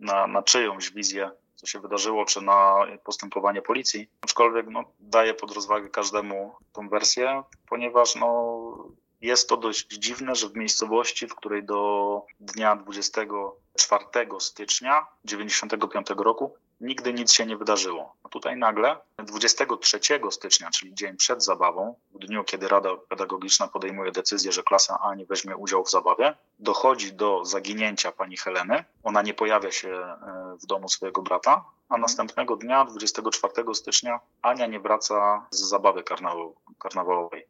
na, 0.00 0.26
na 0.26 0.42
czyjąś 0.42 0.90
wizję, 0.90 1.30
co 1.60 1.66
się 1.66 1.80
wydarzyło, 1.80 2.24
czy 2.24 2.40
na 2.40 2.86
postępowanie 3.04 3.62
policji. 3.62 4.10
Aczkolwiek 4.20 4.66
no, 4.70 4.84
daję 5.00 5.34
pod 5.34 5.52
rozwagę 5.52 5.88
każdemu 5.88 6.54
tą 6.72 6.88
wersję, 6.88 7.42
ponieważ 7.68 8.16
no, 8.16 8.60
jest 9.20 9.48
to 9.48 9.56
dość 9.56 9.86
dziwne, 9.88 10.34
że 10.34 10.48
w 10.48 10.56
miejscowości, 10.56 11.26
w 11.26 11.34
której 11.34 11.64
do 11.64 12.22
dnia 12.40 12.76
24 12.76 14.04
stycznia 14.38 15.06
1995 15.22 16.06
roku 16.16 16.54
nigdy 16.80 17.12
nic 17.12 17.32
się 17.32 17.46
nie 17.46 17.56
wydarzyło. 17.56 18.14
A 18.24 18.28
tutaj 18.28 18.56
nagle 18.56 18.96
23 19.18 20.00
stycznia, 20.30 20.70
czyli 20.70 20.94
dzień 20.94 21.16
przed 21.16 21.44
zabawą, 21.44 21.94
w 22.14 22.18
dniu, 22.18 22.44
kiedy 22.44 22.68
Rada 22.68 22.96
Pedagogiczna 23.08 23.68
podejmuje 23.68 24.12
decyzję, 24.12 24.52
że 24.52 24.62
klasa 24.62 24.98
A 25.02 25.14
nie 25.14 25.26
weźmie 25.26 25.56
udziału 25.56 25.84
w 25.84 25.90
zabawie, 25.90 26.34
dochodzi 26.58 27.12
do 27.12 27.44
zaginięcia 27.44 28.12
pani 28.12 28.36
Heleny. 28.36 28.84
Ona 29.02 29.22
nie 29.22 29.34
pojawia 29.34 29.72
się 29.72 29.88
e, 29.88 30.16
w 30.62 30.66
domu 30.66 30.88
swojego 30.88 31.22
brata, 31.22 31.64
a 31.88 31.98
następnego 31.98 32.56
dnia, 32.56 32.84
24 32.84 33.74
stycznia, 33.74 34.20
Ania 34.42 34.66
nie 34.66 34.80
wraca 34.80 35.46
z 35.50 35.60
zabawy 35.60 36.02
karnawałowej. 36.02 36.69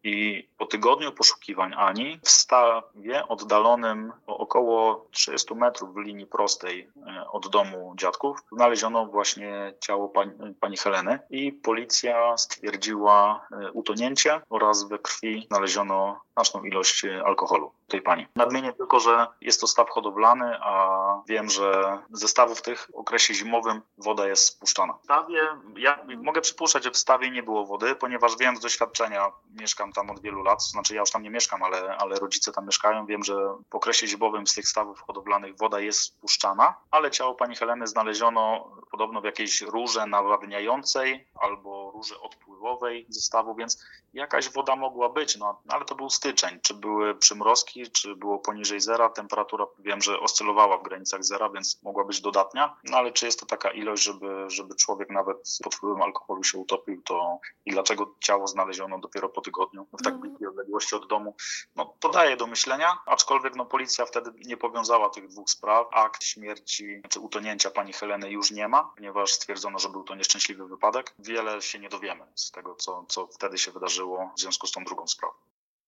I 0.04 0.48
po 0.58 0.66
tygodniu 0.66 1.12
poszukiwań 1.12 1.72
Ani 1.76 2.20
w 2.22 2.30
stawie 2.30 3.28
oddalonym 3.28 4.12
o 4.26 4.38
około 4.38 5.06
30 5.10 5.54
metrów 5.54 5.94
w 5.94 5.98
linii 5.98 6.26
prostej 6.26 6.90
e, 7.06 7.30
od 7.30 7.48
domu 7.48 7.94
dziadków 7.96 8.38
znaleziono 8.52 9.06
właśnie 9.06 9.74
ciało 9.80 10.08
pani, 10.08 10.54
pani 10.60 10.76
Heleny 10.76 11.18
i 11.30 11.52
policja 11.52 12.36
stwierdziła 12.36 13.46
e, 13.52 13.72
utonięcie 13.72 14.40
oraz 14.50 14.88
we 14.88 14.98
krwi 14.98 15.46
znaleziono 15.48 16.20
znaczną 16.32 16.64
ilość 16.64 17.04
alkoholu 17.24 17.72
tej 17.90 18.03
pani. 18.03 18.26
Nadmienię 18.37 18.72
tylko, 18.72 19.00
że 19.00 19.26
jest 19.40 19.61
to 19.61 19.66
staw 19.66 19.90
hodowlany, 19.90 20.59
a 20.62 21.22
wiem, 21.29 21.50
że 21.50 21.98
ze 22.11 22.29
stawów 22.29 22.62
tych 22.62 22.90
w 22.92 22.94
okresie 22.94 23.35
zimowym 23.35 23.83
woda 23.98 24.26
jest 24.26 24.44
spuszczana. 24.46 24.92
W 24.92 25.05
stawie, 25.05 25.46
ja 25.76 25.98
mogę 26.22 26.40
przypuszczać, 26.40 26.85
że 26.85 26.90
w 26.90 26.96
stawie 26.96 27.31
nie 27.31 27.42
było 27.42 27.66
wody, 27.66 27.94
ponieważ 27.94 28.37
wiem 28.37 28.57
z 28.57 28.61
doświadczenia, 28.61 29.33
mieszkam 29.61 29.92
tam 29.92 30.11
od 30.11 30.20
wielu 30.20 30.42
lat, 30.42 30.62
znaczy 30.62 30.94
ja 30.94 31.00
już 31.00 31.11
tam 31.11 31.22
nie 31.22 31.31
mieszkam, 31.31 31.62
ale, 31.62 31.96
ale 31.96 32.16
rodzice 32.16 32.53
tam 32.53 32.66
mieszkają, 32.66 33.07
wiem, 33.07 33.24
że 33.24 33.35
w 33.70 33.74
okresie 33.74 34.07
zimowym 34.07 34.46
z 34.46 34.55
tych 34.55 34.68
stawów 34.68 35.00
hodowlanych 35.00 35.59
woda 35.59 35.81
jest 35.81 36.00
spuszczana, 36.00 36.74
ale 36.90 37.11
ciało 37.11 37.35
pani 37.35 37.57
Heleny 37.57 37.87
znaleziono 37.87 38.70
podobno 38.90 39.20
w 39.20 39.24
jakiejś 39.24 39.62
rurze 39.62 40.07
nawadniającej 40.07 41.26
albo 41.40 41.90
rurze 41.90 42.20
odpływowej 42.20 42.49
ze 43.09 43.20
stawu, 43.20 43.55
więc 43.55 43.85
jakaś 44.12 44.53
woda 44.53 44.77
mogła 44.77 45.09
być, 45.09 45.37
no 45.37 45.62
ale 45.68 45.85
to 45.85 45.94
był 45.94 46.11
styczeń. 46.11 46.61
Czy 46.62 46.75
były 46.75 47.14
przymrozki, 47.14 47.90
czy 47.90 48.16
było 48.16 48.38
poniżej 48.38 48.81
zera? 48.81 49.09
Temperatura 49.09 49.66
wiem, 49.79 50.03
że 50.03 50.20
oscylowała 50.20 50.79
w 50.79 50.83
granicach 50.83 51.25
zera, 51.25 51.49
więc 51.49 51.83
mogła 51.83 52.05
być 52.05 52.20
dodatnia, 52.20 52.77
no 52.85 52.96
ale 52.96 53.12
czy 53.12 53.27
jest 53.27 53.40
to 53.40 53.46
taka 53.46 53.70
ilość, 53.70 54.03
żeby, 54.03 54.44
żeby 54.49 54.75
człowiek 54.75 55.11
nawet 55.11 55.59
pod 55.62 55.75
wpływem 55.75 56.03
alkoholu 56.03 56.44
się 56.44 56.59
utopił, 56.59 57.03
to 57.03 57.38
i 57.66 57.70
dlaczego 57.70 58.14
ciało 58.20 58.46
znaleziono 58.46 58.99
dopiero 58.99 59.29
po 59.29 59.40
tygodniu 59.40 59.87
w 59.92 60.03
tak 60.03 60.18
bliskiej 60.18 60.49
odległości 60.49 60.96
od 60.96 61.09
domu? 61.09 61.37
No 61.77 61.94
to 62.01 62.09
daje 62.09 62.37
do 62.37 62.46
myślenia, 62.46 62.99
aczkolwiek 63.07 63.57
no, 63.57 63.66
policja 63.66 64.07
wtedy 64.07 64.31
nie 64.46 64.57
powiązała 64.57 65.11
tych 65.11 65.29
dwóch 65.29 65.51
spraw. 65.51 65.87
Akt 65.92 66.25
śmierci 66.25 67.03
czy 67.09 67.20
utonięcia 67.20 67.70
pani 67.70 67.92
Heleny 67.92 68.31
już 68.31 68.51
nie 68.51 68.68
ma, 68.68 68.92
ponieważ 68.96 69.33
stwierdzono, 69.33 69.79
że 69.79 69.88
był 69.88 70.05
to 70.05 70.14
nieszczęśliwy 70.14 70.66
wypadek. 70.66 71.14
Wiele 71.18 71.62
się 71.62 71.79
nie 71.79 71.88
dowiemy 71.88 72.27
z 72.50 72.52
tego, 72.52 72.74
co, 72.74 73.04
co 73.08 73.26
wtedy 73.26 73.58
się 73.58 73.72
wydarzyło 73.72 74.30
w 74.36 74.40
związku 74.40 74.66
z 74.66 74.72
tą 74.72 74.84
drugą 74.84 75.06
sprawą. 75.08 75.34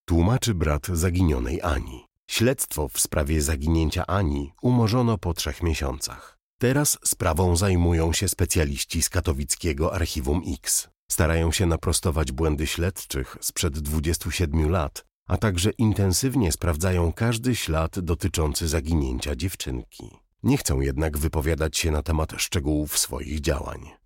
Tłumaczy 0.04 0.54
brat 0.54 0.86
zaginionej 0.86 1.62
Ani. 1.62 2.06
Śledztwo 2.26 2.88
w 2.88 3.00
sprawie 3.00 3.42
zaginięcia 3.42 4.06
Ani 4.06 4.52
umorzono 4.62 5.18
po 5.18 5.34
trzech 5.34 5.62
miesiącach. 5.62 6.38
Teraz 6.58 6.98
sprawą 7.04 7.56
zajmują 7.56 8.12
się 8.12 8.28
specjaliści 8.28 9.02
z 9.02 9.08
katowickiego 9.08 9.94
Archiwum 9.94 10.42
X. 10.54 10.88
Starają 11.10 11.52
się 11.52 11.66
naprostować 11.66 12.32
błędy 12.32 12.66
śledczych 12.66 13.36
sprzed 13.40 13.78
27 13.78 14.70
lat, 14.70 15.04
a 15.26 15.36
także 15.36 15.70
intensywnie 15.78 16.52
sprawdzają 16.52 17.12
każdy 17.12 17.56
ślad 17.56 18.00
dotyczący 18.00 18.68
zaginięcia 18.68 19.36
dziewczynki. 19.36 20.10
Nie 20.42 20.56
chcą 20.56 20.80
jednak 20.80 21.18
wypowiadać 21.18 21.78
się 21.78 21.90
na 21.90 22.02
temat 22.02 22.32
szczegółów 22.36 22.98
swoich 22.98 23.40
działań. 23.40 24.02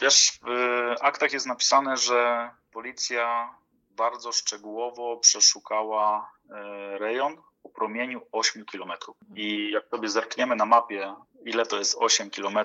Wiesz, 0.00 0.38
w 0.42 0.57
aktach 1.02 1.32
jest 1.32 1.46
napisane, 1.46 1.96
że 1.96 2.50
policja 2.72 3.54
bardzo 3.90 4.32
szczegółowo 4.32 5.16
przeszukała 5.16 6.32
e, 6.50 6.98
rejon 6.98 7.42
o 7.64 7.68
promieniu 7.68 8.20
8 8.32 8.64
km. 8.64 8.92
I 9.34 9.70
jak 9.70 9.88
sobie 9.88 10.08
zerkniemy 10.08 10.56
na 10.56 10.66
mapie, 10.66 11.14
ile 11.44 11.66
to 11.66 11.78
jest 11.78 11.96
8 11.98 12.30
km, 12.30 12.58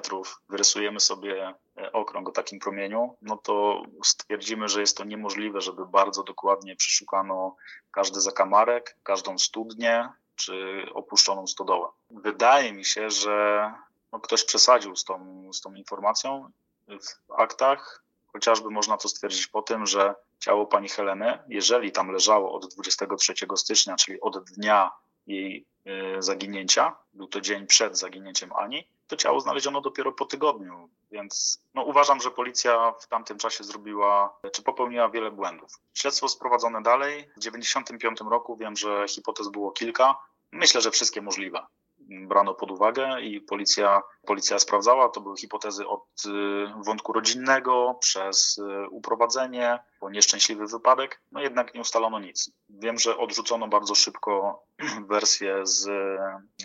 wyrysujemy 0.49 0.99
sobie 0.99 1.53
e, 1.77 1.91
okrąg 1.91 2.29
o 2.29 2.31
takim 2.31 2.59
promieniu, 2.59 3.17
no 3.21 3.37
to 3.37 3.83
stwierdzimy, 4.03 4.67
że 4.67 4.81
jest 4.81 4.97
to 4.97 5.03
niemożliwe, 5.03 5.61
żeby 5.61 5.85
bardzo 5.85 6.23
dokładnie 6.23 6.75
przeszukano 6.75 7.55
każdy 7.91 8.21
zakamarek, 8.21 8.97
każdą 9.03 9.37
studnię 9.37 10.09
czy 10.35 10.85
opuszczoną 10.93 11.47
stodołę. 11.47 11.87
Wydaje 12.09 12.73
mi 12.73 12.85
się, 12.85 13.09
że 13.09 13.71
no 14.11 14.19
ktoś 14.19 14.43
przesadził 14.43 14.95
z 14.95 15.03
tą, 15.03 15.49
z 15.53 15.61
tą 15.61 15.73
informacją 15.73 16.51
w 16.87 17.31
aktach, 17.31 18.02
chociażby 18.33 18.69
można 18.69 18.97
to 18.97 19.09
stwierdzić 19.09 19.47
po 19.47 19.61
tym, 19.61 19.85
że 19.85 20.15
ciało 20.39 20.65
pani 20.65 20.89
Heleny, 20.89 21.39
jeżeli 21.47 21.91
tam 21.91 22.11
leżało 22.11 22.53
od 22.53 22.73
23 22.73 23.33
stycznia, 23.55 23.95
czyli 23.95 24.21
od 24.21 24.51
dnia 24.51 24.91
jej 25.27 25.65
e, 25.85 26.21
zaginięcia, 26.21 26.95
był 27.13 27.27
to 27.27 27.41
dzień 27.41 27.67
przed 27.67 27.97
zaginięciem 27.97 28.53
Ani, 28.53 28.87
to 29.07 29.15
ciało 29.15 29.39
znaleziono 29.39 29.81
dopiero 29.81 30.11
po 30.11 30.25
tygodniu, 30.25 30.89
więc 31.11 31.61
no, 31.73 31.83
uważam, 31.83 32.21
że 32.21 32.31
policja 32.31 32.93
w 32.99 33.07
tamtym 33.07 33.37
czasie 33.37 33.63
zrobiła, 33.63 34.39
czy 34.51 34.63
popełniła 34.63 35.09
wiele 35.09 35.31
błędów. 35.31 35.71
Śledztwo 35.93 36.27
sprowadzone 36.27 36.81
dalej. 36.81 37.21
W 37.21 37.35
1995 37.35 38.19
roku 38.31 38.57
wiem, 38.57 38.75
że 38.75 39.05
hipotez 39.07 39.47
było 39.47 39.71
kilka. 39.71 40.15
Myślę, 40.51 40.81
że 40.81 40.91
wszystkie 40.91 41.21
możliwe 41.21 41.65
brano 42.27 42.53
pod 42.53 42.71
uwagę 42.71 43.21
i 43.21 43.41
policja, 43.41 44.01
policja 44.25 44.59
sprawdzała. 44.59 45.09
To 45.09 45.21
były 45.21 45.37
hipotezy 45.37 45.87
od 45.87 46.05
y, 46.25 46.83
wątku 46.85 47.13
rodzinnego 47.13 47.97
przez 47.99 48.57
y, 48.57 48.89
uprowadzenie, 48.89 49.79
po 49.99 50.09
nieszczęśliwy 50.09 50.67
wypadek, 50.67 51.21
no 51.31 51.41
jednak 51.41 51.73
nie 51.73 51.81
ustalono 51.81 52.19
nic. 52.19 52.51
Wiem, 52.69 52.99
że 52.99 53.17
odrzucono 53.17 53.67
bardzo 53.67 53.95
szybko 53.95 54.63
wersję 55.09 55.65
z, 55.65 55.81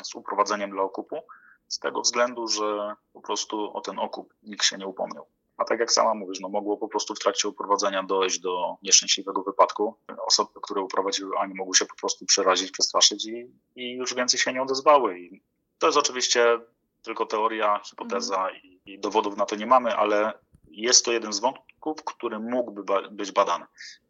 z 0.03 0.15
uprowadzeniem 0.15 0.71
dla 0.71 0.83
okupu, 0.83 1.23
z 1.69 1.79
tego 1.79 2.01
względu, 2.01 2.49
że 2.49 2.95
po 3.13 3.21
prostu 3.21 3.77
o 3.77 3.81
ten 3.81 3.99
okup 3.99 4.35
nikt 4.43 4.65
się 4.65 4.79
nie 4.79 4.87
upomniał. 4.87 5.27
A 5.59 5.65
tak 5.65 5.81
jak 5.81 5.93
sama 5.93 6.15
mówisz, 6.15 6.41
no 6.41 6.49
mogło 6.49 6.77
po 6.77 6.89
prostu 6.89 7.15
w 7.15 7.19
trakcie 7.19 7.49
uprowadzenia 7.49 8.03
dojść 8.03 8.41
do 8.41 8.77
nieszczęśliwego 8.83 9.43
wypadku. 9.43 9.95
Osoby, 10.27 10.51
które 10.63 10.81
uprowadziły 10.81 11.39
Ani, 11.39 11.55
mogły 11.55 11.77
się 11.77 11.87
po 11.87 11.97
prostu 11.97 12.27
przerazić, 12.27 12.71
przestraszyć 12.71 13.27
i, 13.27 13.51
i 13.77 13.93
już 13.93 14.15
więcej 14.15 14.41
się 14.41 14.53
nie 14.53 14.63
odezwały. 14.63 15.21
I 15.21 15.43
to 15.79 15.87
jest 15.87 15.99
oczywiście 15.99 16.61
tylko 17.03 17.27
teoria, 17.27 17.81
hipoteza 17.85 18.37
mhm. 18.37 18.57
i, 18.65 18.81
i 18.87 18.99
dowodów 18.99 19.37
na 19.37 19.47
to 19.47 19.57
nie 19.57 19.67
mamy, 19.67 19.97
ale 19.97 20.33
jest 20.71 21.05
to 21.05 21.13
jeden 21.13 21.33
z 21.33 21.41
wątków, 21.41 22.05
który 22.05 22.39
mógłby 22.39 22.85
ba 22.85 23.09
być 23.11 23.33
badany. 23.33 23.67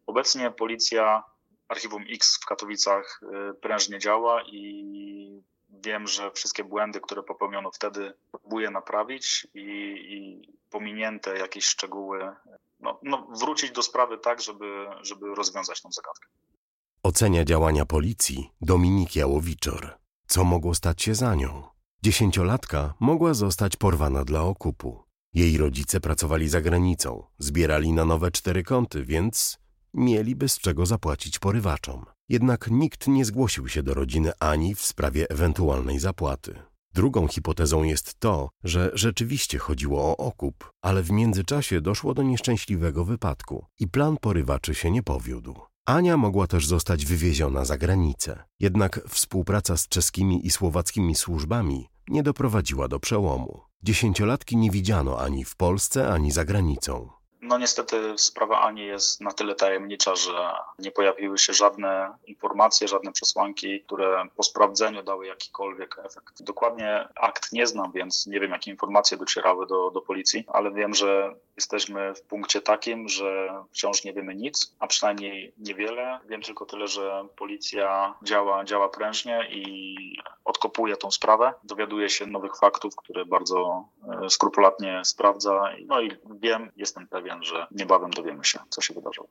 Obecnie 0.07 0.51
policja 0.51 1.23
Archiwum 1.67 2.05
X 2.09 2.39
w 2.41 2.45
Katowicach 2.45 3.21
y, 3.51 3.53
prężnie 3.53 3.99
działa 3.99 4.43
i 4.43 5.43
wiem, 5.69 6.07
że 6.07 6.31
wszystkie 6.31 6.63
błędy, 6.63 7.01
które 7.01 7.23
popełniono 7.23 7.71
wtedy, 7.71 8.13
próbuje 8.31 8.69
naprawić 8.69 9.47
i, 9.53 9.61
i 10.09 10.41
pominięte 10.69 11.37
jakieś 11.37 11.65
szczegóły, 11.65 12.35
no, 12.79 12.99
no, 13.03 13.27
wrócić 13.39 13.71
do 13.71 13.81
sprawy 13.81 14.17
tak, 14.17 14.41
żeby, 14.41 14.85
żeby 15.01 15.35
rozwiązać 15.35 15.81
tą 15.81 15.91
zagadkę. 15.91 16.27
Ocenia 17.03 17.45
działania 17.45 17.85
policji 17.85 18.51
Dominik 18.61 19.15
Jałowiczor. 19.15 19.97
Co 20.27 20.43
mogło 20.43 20.75
stać 20.75 21.01
się 21.01 21.15
za 21.15 21.35
nią? 21.35 21.63
Dziesięciolatka 22.03 22.93
mogła 22.99 23.33
zostać 23.33 23.75
porwana 23.75 24.25
dla 24.25 24.41
okupu. 24.41 25.03
Jej 25.33 25.57
rodzice 25.57 25.99
pracowali 25.99 26.49
za 26.49 26.61
granicą, 26.61 27.23
zbierali 27.37 27.93
na 27.93 28.05
nowe 28.05 28.31
cztery 28.31 28.63
kąty, 28.63 29.05
więc 29.05 29.59
mieliby 29.93 30.49
z 30.49 30.59
czego 30.59 30.85
zapłacić 30.85 31.39
porywaczom. 31.39 32.05
Jednak 32.29 32.71
nikt 32.71 33.07
nie 33.07 33.25
zgłosił 33.25 33.67
się 33.67 33.83
do 33.83 33.93
rodziny 33.93 34.31
Ani 34.39 34.75
w 34.75 34.81
sprawie 34.81 35.29
ewentualnej 35.29 35.99
zapłaty. 35.99 36.59
Drugą 36.93 37.27
hipotezą 37.27 37.83
jest 37.83 38.19
to, 38.19 38.49
że 38.63 38.91
rzeczywiście 38.93 39.57
chodziło 39.57 40.01
o 40.01 40.17
okup, 40.17 40.71
ale 40.81 41.03
w 41.03 41.11
międzyczasie 41.11 41.81
doszło 41.81 42.13
do 42.13 42.23
nieszczęśliwego 42.23 43.05
wypadku 43.05 43.65
i 43.79 43.87
plan 43.87 44.17
porywaczy 44.21 44.75
się 44.75 44.91
nie 44.91 45.03
powiódł. 45.03 45.55
Ania 45.85 46.17
mogła 46.17 46.47
też 46.47 46.67
zostać 46.67 47.05
wywieziona 47.05 47.65
za 47.65 47.77
granicę, 47.77 48.43
jednak 48.59 49.01
współpraca 49.07 49.77
z 49.77 49.87
czeskimi 49.87 50.47
i 50.47 50.51
słowackimi 50.51 51.15
służbami 51.15 51.87
nie 52.07 52.23
doprowadziła 52.23 52.87
do 52.87 52.99
przełomu. 52.99 53.61
Dziesięciolatki 53.83 54.57
nie 54.57 54.71
widziano 54.71 55.19
ani 55.19 55.45
w 55.45 55.55
Polsce, 55.55 56.09
ani 56.09 56.31
za 56.31 56.45
granicą. 56.45 57.18
No 57.41 57.57
niestety 57.57 58.17
sprawa 58.17 58.61
Ani 58.61 58.85
jest 58.85 59.21
na 59.21 59.31
tyle 59.31 59.55
tajemnicza, 59.55 60.15
że 60.15 60.51
nie 60.79 60.91
pojawiły 60.91 61.37
się 61.37 61.53
żadne 61.53 62.13
informacje, 62.27 62.87
żadne 62.87 63.11
przesłanki, 63.11 63.81
które 63.81 64.25
po 64.35 64.43
sprawdzeniu 64.43 65.03
dały 65.03 65.27
jakikolwiek 65.27 65.99
efekt. 66.05 66.43
Dokładnie 66.43 67.07
akt 67.15 67.51
nie 67.51 67.67
znam, 67.67 67.91
więc 67.91 68.27
nie 68.27 68.39
wiem, 68.39 68.51
jakie 68.51 68.71
informacje 68.71 69.17
docierały 69.17 69.67
do, 69.67 69.91
do 69.91 70.01
policji, 70.01 70.45
ale 70.47 70.71
wiem, 70.71 70.93
że 70.93 71.35
jesteśmy 71.55 72.15
w 72.15 72.21
punkcie 72.21 72.61
takim, 72.61 73.09
że 73.09 73.49
wciąż 73.71 74.03
nie 74.03 74.13
wiemy 74.13 74.35
nic, 74.35 74.75
a 74.79 74.87
przynajmniej 74.87 75.53
niewiele. 75.57 76.19
Wiem 76.25 76.41
tylko 76.41 76.65
tyle, 76.65 76.87
że 76.87 77.25
policja 77.35 78.13
działa, 78.23 78.63
działa 78.63 78.89
prężnie 78.89 79.47
i 79.51 79.95
odkopuje 80.45 80.97
tą 80.97 81.11
sprawę, 81.11 81.53
dowiaduje 81.63 82.09
się 82.09 82.25
nowych 82.25 82.57
faktów, 82.57 82.95
które 82.95 83.25
bardzo 83.25 83.85
e, 84.23 84.29
skrupulatnie 84.29 85.01
sprawdza. 85.05 85.63
No 85.85 86.01
i 86.01 86.11
wiem, 86.29 86.71
jestem 86.75 87.07
pewien, 87.07 87.28
że 87.41 87.67
niebawem 87.71 88.11
dowiemy 88.11 88.45
się, 88.45 88.59
co 88.69 88.81
się 88.81 88.93
wydarzyło. 88.93 89.27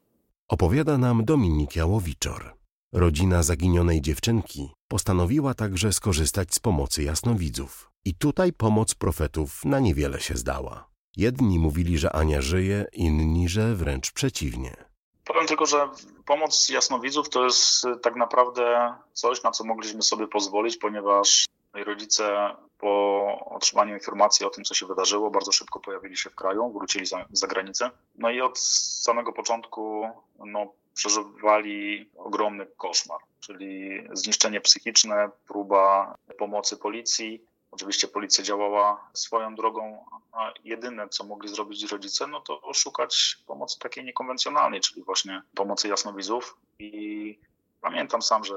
Opowiada 0.48 0.98
nam 0.98 1.24
Dominik 1.24 1.76
Jałowiczor. 1.76 2.54
Rodzina 2.92 3.42
zaginionej 3.42 4.00
dziewczynki 4.00 4.70
postanowiła 4.88 5.54
także 5.54 5.92
skorzystać 5.92 6.54
z 6.54 6.58
pomocy 6.58 7.02
jasnowidzów. 7.02 7.90
I 8.04 8.14
tutaj 8.14 8.52
pomoc 8.52 8.94
profetów 8.94 9.64
na 9.64 9.80
niewiele 9.80 10.20
się 10.20 10.36
zdała. 10.36 10.88
Jedni 11.16 11.58
mówili, 11.58 11.98
że 11.98 12.12
Ania 12.12 12.42
żyje, 12.42 12.86
inni, 12.92 13.48
że 13.48 13.74
wręcz 13.74 14.12
przeciwnie. 14.12 14.76
Powiem 15.24 15.46
tylko, 15.46 15.66
że 15.66 15.88
pomoc 16.26 16.68
jasnowidzów 16.68 17.28
to 17.28 17.44
jest 17.44 17.86
tak 18.02 18.16
naprawdę 18.16 18.94
coś, 19.12 19.42
na 19.42 19.50
co 19.50 19.64
mogliśmy 19.64 20.02
sobie 20.02 20.28
pozwolić, 20.28 20.76
ponieważ 20.76 21.46
rodzice 21.84 22.56
po 22.78 23.24
otrzymaniu 23.50 23.94
informacji 23.94 24.46
o 24.46 24.50
tym, 24.50 24.64
co 24.64 24.74
się 24.74 24.86
wydarzyło, 24.86 25.30
bardzo 25.30 25.52
szybko 25.52 25.80
pojawili 25.80 26.16
się 26.16 26.30
w 26.30 26.34
kraju, 26.34 26.72
wrócili 26.72 27.06
za, 27.06 27.24
za 27.32 27.46
granicę. 27.46 27.90
No 28.14 28.30
i 28.30 28.40
od 28.40 28.58
samego 28.58 29.32
początku 29.32 30.10
no, 30.38 30.72
przeżywali 30.94 32.10
ogromny 32.16 32.66
koszmar, 32.76 33.20
czyli 33.40 34.02
zniszczenie 34.12 34.60
psychiczne, 34.60 35.30
próba 35.46 36.14
pomocy 36.38 36.76
policji, 36.76 37.42
Oczywiście 37.70 38.08
policja 38.08 38.44
działała 38.44 39.10
swoją 39.12 39.54
drogą, 39.54 40.04
a 40.32 40.52
jedyne, 40.64 41.08
co 41.08 41.24
mogli 41.24 41.48
zrobić 41.48 41.92
rodzice, 41.92 42.26
no 42.26 42.40
to 42.40 42.72
szukać 42.74 43.38
pomocy 43.46 43.78
takiej 43.78 44.04
niekonwencjonalnej, 44.04 44.80
czyli 44.80 45.02
właśnie 45.02 45.42
pomocy 45.54 45.88
jasnowidzów. 45.88 46.56
I 46.78 47.38
pamiętam 47.80 48.22
sam, 48.22 48.44
że 48.44 48.54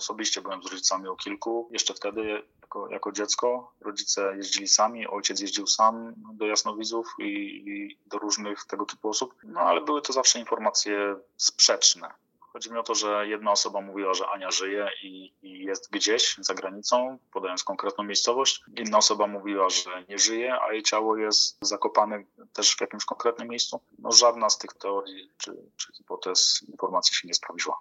osobiście 0.00 0.40
byłem 0.40 0.62
z 0.62 0.66
rodzicami 0.66 1.08
o 1.08 1.16
kilku. 1.16 1.68
Jeszcze 1.72 1.94
wtedy, 1.94 2.42
jako, 2.62 2.88
jako 2.88 3.12
dziecko, 3.12 3.72
rodzice 3.80 4.36
jeździli 4.36 4.68
sami, 4.68 5.06
ojciec 5.06 5.40
jeździł 5.40 5.66
sam 5.66 6.14
do 6.34 6.46
jasnowidzów 6.46 7.06
i, 7.18 7.24
i 7.66 7.98
do 8.06 8.18
różnych 8.18 8.64
tego 8.64 8.86
typu 8.86 9.08
osób. 9.08 9.34
No 9.44 9.60
ale 9.60 9.80
były 9.80 10.02
to 10.02 10.12
zawsze 10.12 10.38
informacje 10.38 11.16
sprzeczne 11.36 12.10
Chodzi 12.52 12.72
mi 12.72 12.78
o 12.78 12.82
to, 12.82 12.94
że 12.94 13.28
jedna 13.28 13.50
osoba 13.50 13.80
mówiła, 13.80 14.14
że 14.14 14.28
Ania 14.28 14.50
żyje 14.50 14.88
i, 15.02 15.32
i, 15.42 15.64
jest 15.64 15.90
gdzieś 15.90 16.36
za 16.38 16.54
granicą, 16.54 17.18
podając 17.32 17.64
konkretną 17.64 18.04
miejscowość. 18.04 18.64
Inna 18.76 18.98
osoba 18.98 19.26
mówiła, 19.26 19.68
że 19.68 20.04
nie 20.08 20.18
żyje, 20.18 20.60
a 20.60 20.72
jej 20.72 20.82
ciało 20.82 21.16
jest 21.16 21.58
zakopane 21.62 22.24
też 22.52 22.76
w 22.76 22.80
jakimś 22.80 23.04
konkretnym 23.04 23.48
miejscu. 23.48 23.80
No, 23.98 24.12
żadna 24.12 24.50
z 24.50 24.58
tych 24.58 24.72
teorii 24.72 25.30
czy, 25.36 25.56
czy 25.76 25.92
hipotez 25.92 26.64
informacji 26.68 27.14
się 27.14 27.28
nie 27.28 27.34
sprawdziła. 27.34 27.76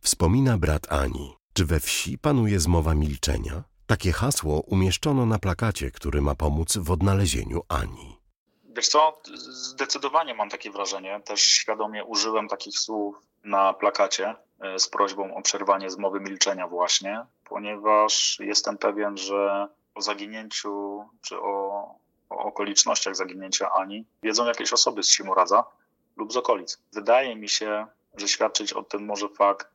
Wspomina 0.00 0.58
brat 0.58 0.92
Ani. 0.92 1.39
Czy 1.52 1.66
we 1.66 1.80
wsi 1.80 2.18
panuje 2.18 2.60
zmowa 2.60 2.94
milczenia? 2.94 3.62
Takie 3.86 4.12
hasło 4.12 4.60
umieszczono 4.60 5.26
na 5.26 5.38
plakacie, 5.38 5.90
który 5.90 6.20
ma 6.20 6.34
pomóc 6.34 6.76
w 6.76 6.90
odnalezieniu 6.90 7.62
Ani. 7.68 8.16
Wiesz 8.64 8.88
co, 8.88 9.20
zdecydowanie 9.50 10.34
mam 10.34 10.50
takie 10.50 10.70
wrażenie. 10.70 11.20
Też 11.24 11.40
świadomie 11.40 12.04
użyłem 12.04 12.48
takich 12.48 12.78
słów 12.78 13.16
na 13.44 13.72
plakacie 13.72 14.34
e, 14.60 14.78
z 14.78 14.88
prośbą 14.88 15.34
o 15.34 15.42
przerwanie 15.42 15.90
zmowy 15.90 16.20
milczenia 16.20 16.66
właśnie, 16.68 17.26
ponieważ 17.44 18.38
jestem 18.40 18.78
pewien, 18.78 19.16
że 19.16 19.68
o 19.94 20.02
zaginięciu 20.02 21.04
czy 21.22 21.38
o, 21.38 21.84
o 22.30 22.38
okolicznościach 22.38 23.16
zaginięcia 23.16 23.72
Ani 23.72 24.04
wiedzą 24.22 24.46
jakieś 24.46 24.72
osoby 24.72 25.02
z 25.02 25.08
Simoradza 25.08 25.64
lub 26.16 26.32
z 26.32 26.36
okolic. 26.36 26.78
Wydaje 26.92 27.36
mi 27.36 27.48
się, 27.48 27.86
że 28.16 28.28
świadczyć 28.28 28.72
o 28.72 28.82
tym 28.82 29.04
może 29.04 29.28
fakt 29.28 29.66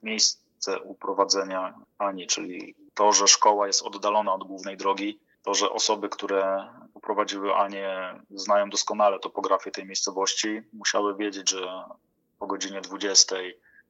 uprowadzenia 0.80 1.74
Ani, 1.98 2.28
czyli 2.28 2.76
to, 2.94 3.12
że 3.12 3.28
szkoła 3.28 3.68
jest 3.68 3.84
oddalona 3.84 4.34
od 4.34 4.44
głównej 4.44 4.78
drogi, 4.78 5.20
to, 5.44 5.54
że 5.54 5.70
osoby, 5.70 6.10
które 6.10 6.70
uprowadziły 6.94 7.56
Anię, 7.56 8.20
znają 8.30 8.70
doskonale 8.70 9.20
topografię 9.20 9.72
tej 9.72 9.86
miejscowości, 9.86 10.62
musiały 10.74 11.16
wiedzieć, 11.16 11.50
że 11.50 11.84
po 12.40 12.48
godzinie 12.48 12.82
20 12.82 13.36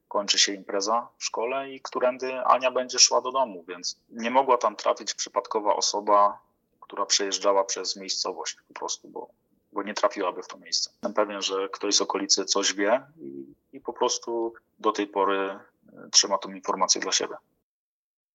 kończy 0.08 0.38
się 0.38 0.54
impreza 0.54 1.08
w 1.18 1.24
szkole 1.24 1.70
i 1.70 1.80
którędy 1.80 2.40
Ania 2.40 2.70
będzie 2.70 2.98
szła 2.98 3.20
do 3.20 3.32
domu, 3.32 3.64
więc 3.68 4.00
nie 4.10 4.30
mogła 4.30 4.58
tam 4.58 4.76
trafić 4.76 5.14
przypadkowa 5.14 5.76
osoba, 5.76 6.38
która 6.80 7.06
przejeżdżała 7.06 7.64
przez 7.64 7.96
miejscowość 7.96 8.56
po 8.68 8.74
prostu, 8.74 9.08
bo, 9.08 9.28
bo 9.72 9.82
nie 9.82 9.94
trafiłaby 9.94 10.42
w 10.42 10.48
to 10.48 10.58
miejsce. 10.58 10.90
Jestem 10.90 11.14
pewien, 11.14 11.42
że 11.42 11.68
ktoś 11.68 11.96
z 11.96 12.00
okolicy 12.00 12.44
coś 12.44 12.74
wie 12.74 13.06
i, 13.20 13.46
i 13.72 13.80
po 13.80 13.92
prostu 13.92 14.54
do 14.78 14.92
tej 14.92 15.06
pory 15.06 15.58
trzyma 16.12 16.38
tą 16.38 16.52
informację 16.52 17.00
dla 17.00 17.12
siebie. 17.12 17.34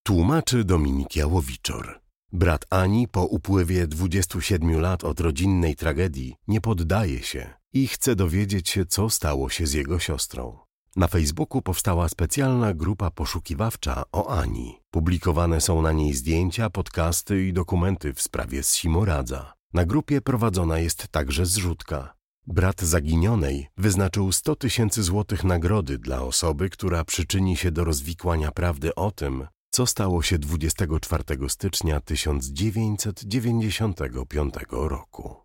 Tłumaczy 0.04 0.64
Dominik 0.64 1.16
Jałowiczor. 1.16 2.02
Brat 2.34 2.66
Ani 2.70 3.08
po 3.08 3.26
upływie 3.26 3.88
27 3.88 4.82
lat 4.82 5.04
od 5.04 5.20
rodzinnej 5.20 5.76
tragedii 5.76 6.36
nie 6.48 6.62
poddaje 6.62 7.24
się 7.24 7.54
i 7.74 7.88
chce 7.88 8.16
dowiedzieć 8.16 8.70
się, 8.70 8.86
co 8.86 9.10
stało 9.10 9.50
się 9.50 9.68
z 9.68 9.74
jego 9.74 10.00
siostrą. 10.00 10.60
Na 10.96 11.08
Facebooku 11.08 11.62
powstała 11.62 12.10
specjalna 12.10 12.74
grupa 12.74 13.12
poszukiwawcza 13.12 14.04
o 14.12 14.28
Ani. 14.28 14.80
Publikowane 14.92 15.62
są 15.62 15.82
na 15.82 15.92
niej 15.92 16.14
zdjęcia, 16.14 16.70
podcasty 16.70 17.48
i 17.48 17.54
dokumenty 17.54 18.14
w 18.14 18.22
sprawie 18.22 18.64
Simoradza. 18.64 19.54
Na 19.74 19.86
grupie 19.86 20.22
prowadzona 20.22 20.80
jest 20.80 21.08
także 21.08 21.46
zrzutka. 21.46 22.14
Brat 22.48 22.82
zaginionej 22.82 23.68
wyznaczył 23.78 24.32
100 24.32 24.56
tysięcy 24.56 25.04
złotych 25.04 25.44
nagrody 25.44 25.98
dla 25.98 26.22
osoby, 26.22 26.70
która 26.70 27.04
przyczyni 27.04 27.58
się 27.58 27.72
do 27.72 27.84
rozwikłania 27.84 28.52
prawdy 28.52 28.96
o 28.96 29.12
tym, 29.12 29.48
co 29.70 29.86
stało 29.86 30.22
się 30.22 30.40
24 30.40 31.24
stycznia 31.50 32.00
1995 32.00 34.54
roku. 34.72 35.36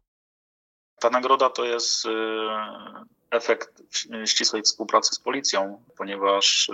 Ta 1.01 1.11
nagroda 1.11 1.51
to 1.51 1.65
jest 1.65 2.07
y, 2.07 2.09
efekt 3.31 3.83
ścisłej 4.25 4.63
współpracy 4.63 5.15
z 5.15 5.19
policją, 5.19 5.83
ponieważ 5.97 6.69
y, 6.69 6.73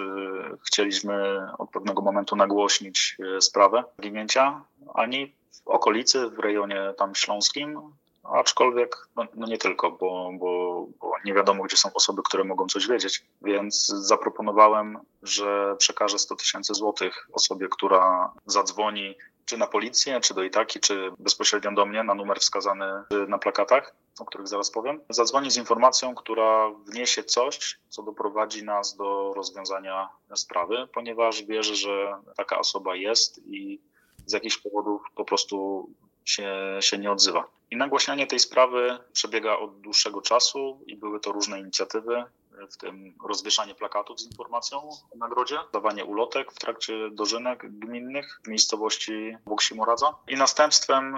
chcieliśmy 0.66 1.40
od 1.58 1.70
pewnego 1.70 2.02
momentu 2.02 2.36
nagłośnić 2.36 3.16
y, 3.36 3.40
sprawę 3.40 3.84
zaginięcia 3.96 4.64
Ani 4.94 5.34
w 5.52 5.68
okolicy, 5.68 6.30
w 6.30 6.38
rejonie 6.38 6.94
tam 6.98 7.14
śląskim, 7.14 7.92
aczkolwiek 8.22 9.08
no, 9.16 9.26
no 9.34 9.46
nie 9.46 9.58
tylko, 9.58 9.90
bo, 9.90 10.30
bo, 10.32 10.86
bo, 11.00 11.12
nie 11.24 11.34
wiadomo, 11.34 11.64
gdzie 11.64 11.76
są 11.76 11.92
osoby, 11.94 12.22
które 12.24 12.44
mogą 12.44 12.66
coś 12.66 12.88
wiedzieć, 12.88 13.24
więc 13.42 13.86
zaproponowałem, 13.86 14.98
że 15.22 15.76
przekażę 15.78 16.18
100 16.18 16.36
tysięcy 16.36 16.74
złotych 16.74 17.28
osobie, 17.32 17.68
która 17.70 18.32
zadzwoni 18.46 19.14
czy 19.44 19.58
na 19.58 19.66
policję, 19.66 20.20
czy 20.20 20.34
do 20.34 20.42
Itaki, 20.42 20.80
czy 20.80 21.10
bezpośrednio 21.18 21.72
do 21.72 21.86
mnie 21.86 22.02
na 22.02 22.14
numer 22.14 22.38
wskazany 22.38 22.84
na 23.28 23.38
plakatach, 23.38 23.94
o 24.20 24.24
których 24.24 24.48
zaraz 24.48 24.70
powiem. 24.70 25.00
Zadzwoni 25.10 25.50
z 25.50 25.56
informacją, 25.56 26.14
która 26.14 26.70
wniesie 26.70 27.24
coś, 27.24 27.78
co 27.88 28.02
doprowadzi 28.02 28.64
nas 28.64 28.96
do 28.96 29.32
rozwiązania 29.36 30.08
sprawy, 30.34 30.88
ponieważ 30.94 31.42
wierzę, 31.44 31.74
że 31.74 32.14
taka 32.36 32.58
osoba 32.58 32.96
jest 32.96 33.46
i 33.46 33.80
z 34.26 34.32
jakichś 34.32 34.58
powodów 34.58 35.02
po 35.14 35.24
prostu 35.24 35.88
się, 36.24 36.78
się 36.80 36.98
nie 36.98 37.12
odzywa. 37.12 37.44
I 37.70 37.76
nagłaśnianie 37.76 38.26
tej 38.26 38.38
sprawy 38.38 38.98
przebiega 39.12 39.56
od 39.56 39.80
dłuższego 39.80 40.22
czasu 40.22 40.80
i 40.86 40.96
były 40.96 41.20
to 41.20 41.32
różne 41.32 41.60
inicjatywy, 41.60 42.24
w 42.70 42.76
tym 42.76 43.14
rozwieszanie 43.24 43.74
plakatów 43.74 44.20
z 44.20 44.26
informacją 44.26 44.78
o 44.78 45.16
nagrodzie, 45.16 45.58
dawanie 45.72 46.04
ulotek 46.04 46.52
w 46.52 46.58
trakcie 46.58 47.10
dożynek 47.10 47.78
gminnych 47.78 48.40
w 48.44 48.48
miejscowości 48.48 49.36
Boksimoradza. 49.46 50.14
I 50.28 50.36
następstwem 50.36 51.16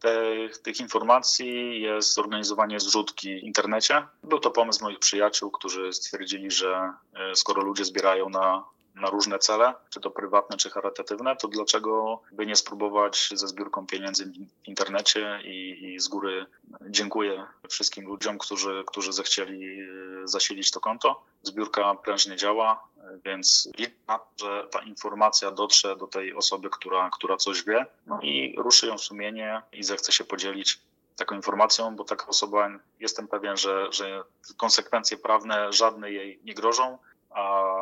tych, 0.00 0.58
tych 0.58 0.80
informacji 0.80 1.80
jest 1.82 2.14
zorganizowanie 2.14 2.80
zrzutki 2.80 3.40
w 3.40 3.42
internecie. 3.42 4.06
Był 4.22 4.38
to 4.38 4.50
pomysł 4.50 4.84
moich 4.84 4.98
przyjaciół, 4.98 5.50
którzy 5.50 5.92
stwierdzili, 5.92 6.50
że 6.50 6.92
e, 7.14 7.34
skoro 7.36 7.62
ludzie 7.62 7.84
zbierają 7.84 8.28
na 8.28 8.64
na 8.94 9.10
różne 9.10 9.38
cele, 9.38 9.74
czy 9.90 10.00
to 10.00 10.10
prywatne, 10.10 10.56
czy 10.56 10.70
charytatywne, 10.70 11.36
to 11.36 11.48
dlaczego 11.48 12.20
by 12.32 12.46
nie 12.46 12.56
spróbować 12.56 13.30
ze 13.34 13.48
zbiórką 13.48 13.86
pieniędzy 13.86 14.26
w 14.64 14.68
internecie 14.68 15.40
i, 15.44 15.84
i 15.84 16.00
z 16.00 16.08
góry 16.08 16.46
dziękuję 16.88 17.46
wszystkim 17.68 18.06
ludziom, 18.06 18.38
którzy, 18.38 18.84
którzy 18.86 19.12
zechcieli 19.12 19.80
e, 19.80 19.86
zasilić 20.24 20.70
to 20.70 20.80
konto. 20.80 21.22
Zbiórka 21.42 21.94
prężnie 21.94 22.36
działa, 22.36 22.88
więc 23.24 23.68
liczę 23.78 23.92
na 24.08 24.18
to, 24.18 24.46
że 24.46 24.68
ta 24.70 24.82
informacja 24.82 25.50
dotrze 25.50 25.96
do 25.96 26.06
tej 26.06 26.34
osoby, 26.34 26.70
która, 26.70 27.10
która 27.12 27.36
coś 27.36 27.64
wie 27.64 27.86
no 28.06 28.20
i 28.22 28.54
ruszy 28.58 28.86
ją 28.86 28.98
sumienie 28.98 29.62
i 29.72 29.82
zechce 29.82 30.12
się 30.12 30.24
podzielić 30.24 30.80
taką 31.16 31.34
informacją, 31.34 31.96
bo 31.96 32.04
taka 32.04 32.26
osoba, 32.26 32.68
jestem 33.00 33.28
pewien, 33.28 33.56
że, 33.56 33.92
że 33.92 34.24
konsekwencje 34.56 35.16
prawne 35.16 35.72
żadne 35.72 36.12
jej 36.12 36.40
nie 36.44 36.54
grożą, 36.54 36.98
a 37.34 37.72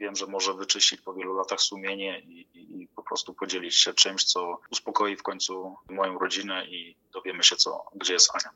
wiem, 0.00 0.16
że 0.16 0.26
może 0.26 0.54
wyczyścić 0.54 1.00
po 1.00 1.14
wielu 1.14 1.36
latach 1.36 1.60
sumienie 1.60 2.20
i, 2.20 2.46
i, 2.54 2.82
i 2.82 2.88
po 2.88 3.02
prostu 3.02 3.34
podzielić 3.34 3.76
się 3.76 3.94
czymś, 3.94 4.24
co 4.24 4.60
uspokoi 4.70 5.16
w 5.16 5.22
końcu 5.22 5.76
moją 5.90 6.18
rodzinę 6.18 6.66
i 6.66 6.96
dowiemy 7.12 7.42
się, 7.42 7.56
co, 7.56 7.84
gdzie 7.94 8.12
jest 8.12 8.30
Ania. 8.34 8.50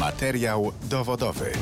Materiał 0.00 0.72
dowodowy. 0.82 1.52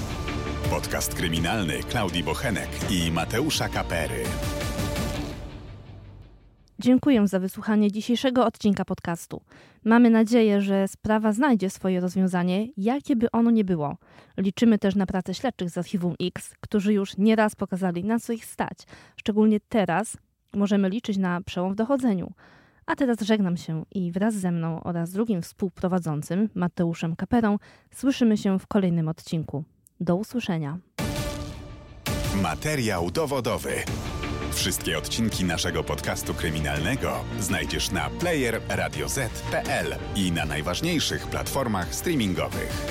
Podcast 0.71 1.15
kryminalny 1.15 1.83
Klaudii 1.83 2.25
Bochenek 2.25 2.69
i 2.91 3.13
Mateusza 3.13 3.69
Kapery. 3.69 4.25
Dziękuję 6.85 7.29
za 7.29 7.39
wysłuchanie 7.39 7.93
dzisiejszego 7.93 8.47
odcinka 8.47 8.85
podcastu. 8.85 9.41
Mamy 9.85 10.11
nadzieję, 10.11 10.61
że 10.61 10.89
sprawa 10.89 11.33
znajdzie 11.33 11.71
swoje 11.71 12.01
rozwiązanie, 12.01 12.69
jakie 12.77 13.17
by 13.17 13.31
ono 13.31 13.51
nie 13.51 13.65
było. 13.65 13.97
Liczymy 14.37 14.79
też 14.79 14.95
na 14.95 15.07
pracę 15.07 15.35
śledczych 15.35 15.71
z 15.71 15.79
Archiwum 15.79 16.15
X, 16.21 16.55
którzy 16.61 16.93
już 16.93 17.17
nieraz 17.17 17.55
pokazali, 17.55 18.05
na 18.05 18.19
co 18.19 18.33
ich 18.33 18.45
stać. 18.45 18.79
Szczególnie 19.17 19.61
teraz 19.69 20.17
możemy 20.55 20.89
liczyć 20.89 21.17
na 21.17 21.41
przełom 21.41 21.73
w 21.73 21.77
dochodzeniu. 21.77 22.33
A 22.87 22.97
teraz 22.97 23.21
żegnam 23.21 23.57
się 23.57 23.85
i 23.95 24.13
wraz 24.13 24.35
ze 24.35 24.51
mną 24.51 24.83
oraz 24.83 25.13
drugim 25.13 25.43
współprowadzącym, 25.43 26.49
Mateuszem 26.55 27.17
Kaperą, 27.17 27.59
słyszymy 27.95 28.37
się 28.37 28.59
w 28.59 28.67
kolejnym 28.67 29.09
odcinku. 29.09 29.65
Do 30.01 30.17
usłyszenia. 30.17 30.79
Materiał 32.43 33.11
dowodowy. 33.11 33.73
Wszystkie 34.55 34.99
odcinki 34.99 35.45
naszego 35.45 35.85
podcastu 35.85 36.35
kryminalnego 36.35 37.25
znajdziesz 37.41 37.91
na 37.91 38.11
player 38.11 38.61
radioz.pl 38.69 39.97
i 40.17 40.33
na 40.33 40.45
najważniejszych 40.45 41.27
platformach 41.27 41.95
streamingowych. 41.95 42.87